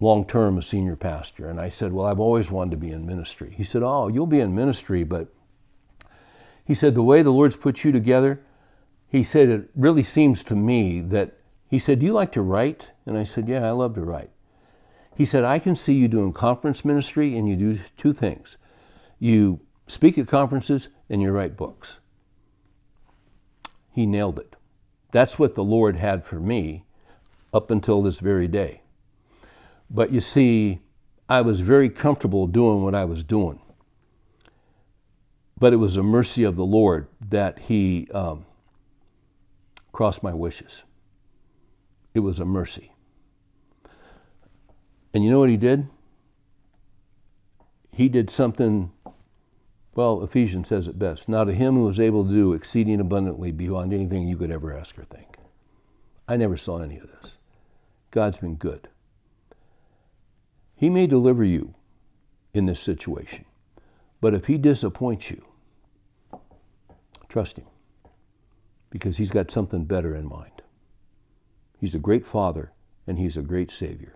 long 0.00 0.26
term 0.26 0.56
a 0.56 0.62
senior 0.62 0.96
pastor. 0.96 1.50
And 1.50 1.60
I 1.60 1.68
said, 1.68 1.92
Well, 1.92 2.06
I've 2.06 2.20
always 2.20 2.50
wanted 2.50 2.70
to 2.70 2.76
be 2.78 2.90
in 2.90 3.04
ministry. 3.04 3.52
He 3.54 3.64
said, 3.64 3.82
Oh, 3.82 4.08
you'll 4.08 4.26
be 4.26 4.40
in 4.40 4.54
ministry, 4.54 5.04
but 5.04 5.28
he 6.64 6.74
said, 6.74 6.94
The 6.94 7.02
way 7.02 7.20
the 7.20 7.30
Lord's 7.30 7.56
put 7.56 7.84
you 7.84 7.92
together, 7.92 8.40
he 9.06 9.22
said, 9.22 9.50
It 9.50 9.68
really 9.74 10.02
seems 10.02 10.42
to 10.44 10.56
me 10.56 11.00
that 11.00 11.36
he 11.68 11.78
said, 11.78 11.98
Do 11.98 12.06
you 12.06 12.14
like 12.14 12.32
to 12.32 12.42
write? 12.42 12.92
And 13.06 13.16
I 13.16 13.22
said, 13.22 13.48
Yeah, 13.48 13.66
I 13.66 13.70
love 13.70 13.94
to 13.94 14.02
write. 14.02 14.30
He 15.16 15.24
said, 15.24 15.44
I 15.44 15.58
can 15.58 15.76
see 15.76 15.94
you 15.94 16.08
doing 16.08 16.32
conference 16.32 16.84
ministry 16.84 17.38
and 17.38 17.48
you 17.48 17.56
do 17.56 17.80
two 17.96 18.12
things 18.12 18.58
you 19.18 19.60
speak 19.86 20.18
at 20.18 20.28
conferences 20.28 20.88
and 21.08 21.22
you 21.22 21.30
write 21.30 21.56
books. 21.56 22.00
He 23.92 24.06
nailed 24.06 24.38
it. 24.38 24.56
That's 25.12 25.38
what 25.38 25.54
the 25.54 25.64
Lord 25.64 25.96
had 25.96 26.24
for 26.24 26.38
me 26.38 26.84
up 27.52 27.70
until 27.70 28.02
this 28.02 28.20
very 28.20 28.48
day. 28.48 28.82
But 29.88 30.12
you 30.12 30.20
see, 30.20 30.80
I 31.28 31.40
was 31.40 31.60
very 31.60 31.88
comfortable 31.88 32.46
doing 32.46 32.82
what 32.82 32.94
I 32.94 33.04
was 33.04 33.24
doing. 33.24 33.60
But 35.58 35.72
it 35.72 35.76
was 35.76 35.96
a 35.96 36.02
mercy 36.02 36.44
of 36.44 36.56
the 36.56 36.66
Lord 36.66 37.08
that 37.30 37.58
He 37.60 38.08
um, 38.12 38.44
crossed 39.92 40.22
my 40.22 40.34
wishes. 40.34 40.84
It 42.12 42.20
was 42.20 42.40
a 42.40 42.44
mercy. 42.44 42.92
And 45.16 45.24
you 45.24 45.30
know 45.30 45.38
what 45.38 45.48
he 45.48 45.56
did? 45.56 45.88
He 47.90 48.10
did 48.10 48.28
something, 48.28 48.92
well, 49.94 50.22
Ephesians 50.22 50.68
says 50.68 50.88
it 50.88 50.98
best. 50.98 51.26
Now 51.26 51.42
to 51.42 51.54
him 51.54 51.72
who 51.72 51.84
was 51.84 51.98
able 51.98 52.26
to 52.26 52.30
do 52.30 52.52
exceeding 52.52 53.00
abundantly 53.00 53.50
beyond 53.50 53.94
anything 53.94 54.28
you 54.28 54.36
could 54.36 54.50
ever 54.50 54.76
ask 54.76 54.98
or 54.98 55.04
think. 55.04 55.38
I 56.28 56.36
never 56.36 56.58
saw 56.58 56.82
any 56.82 56.98
of 56.98 57.06
this. 57.06 57.38
God's 58.10 58.36
been 58.36 58.56
good. 58.56 58.88
He 60.74 60.90
may 60.90 61.06
deliver 61.06 61.44
you 61.44 61.72
in 62.52 62.66
this 62.66 62.80
situation, 62.80 63.46
but 64.20 64.34
if 64.34 64.44
he 64.44 64.58
disappoints 64.58 65.30
you, 65.30 65.42
trust 67.30 67.56
him 67.56 67.64
because 68.90 69.16
he's 69.16 69.30
got 69.30 69.50
something 69.50 69.86
better 69.86 70.14
in 70.14 70.28
mind. 70.28 70.60
He's 71.80 71.94
a 71.94 71.98
great 71.98 72.26
Father, 72.26 72.72
and 73.06 73.18
He's 73.18 73.38
a 73.38 73.42
great 73.42 73.70
Savior. 73.70 74.15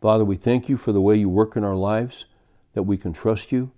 Father, 0.00 0.24
we 0.24 0.36
thank 0.36 0.68
you 0.68 0.76
for 0.76 0.92
the 0.92 1.00
way 1.00 1.16
you 1.16 1.28
work 1.28 1.56
in 1.56 1.64
our 1.64 1.74
lives, 1.74 2.26
that 2.74 2.84
we 2.84 2.96
can 2.96 3.12
trust 3.12 3.50
you. 3.50 3.72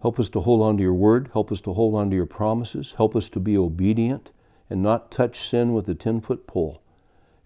Help 0.00 0.20
us 0.20 0.28
to 0.28 0.40
hold 0.40 0.62
on 0.62 0.76
to 0.76 0.82
your 0.82 0.94
word. 0.94 1.30
Help 1.32 1.50
us 1.50 1.60
to 1.62 1.72
hold 1.72 1.94
on 1.94 2.10
to 2.10 2.16
your 2.16 2.26
promises. 2.26 2.92
Help 2.92 3.16
us 3.16 3.28
to 3.30 3.40
be 3.40 3.56
obedient 3.56 4.30
and 4.68 4.82
not 4.82 5.10
touch 5.10 5.38
sin 5.48 5.72
with 5.72 5.88
a 5.88 5.94
10 5.94 6.20
foot 6.20 6.46
pole. 6.46 6.82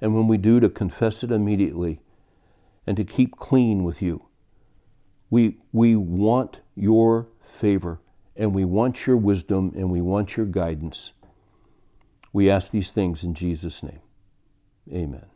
And 0.01 0.15
when 0.15 0.27
we 0.27 0.39
do, 0.39 0.61
to 0.61 0.69
confess 0.69 1.23
it 1.23 1.31
immediately 1.31 2.01
and 2.87 2.97
to 2.97 3.05
keep 3.05 3.37
clean 3.37 3.85
with 3.85 4.03
you. 4.03 4.27
We, 5.31 5.59
we 5.73 5.95
want 5.95 6.61
your 6.75 7.29
favor 7.43 8.01
and 8.37 8.55
we 8.55 8.65
want 8.65 9.07
your 9.07 9.17
wisdom 9.17 9.73
and 9.77 9.91
we 9.91 10.01
want 10.01 10.37
your 10.37 10.47
guidance. 10.47 11.13
We 12.33 12.51
ask 12.51 12.71
these 12.71 12.93
things 12.93 13.25
in 13.25 13.35
Jesus' 13.35 13.83
name. 13.83 14.01
Amen. 14.93 15.27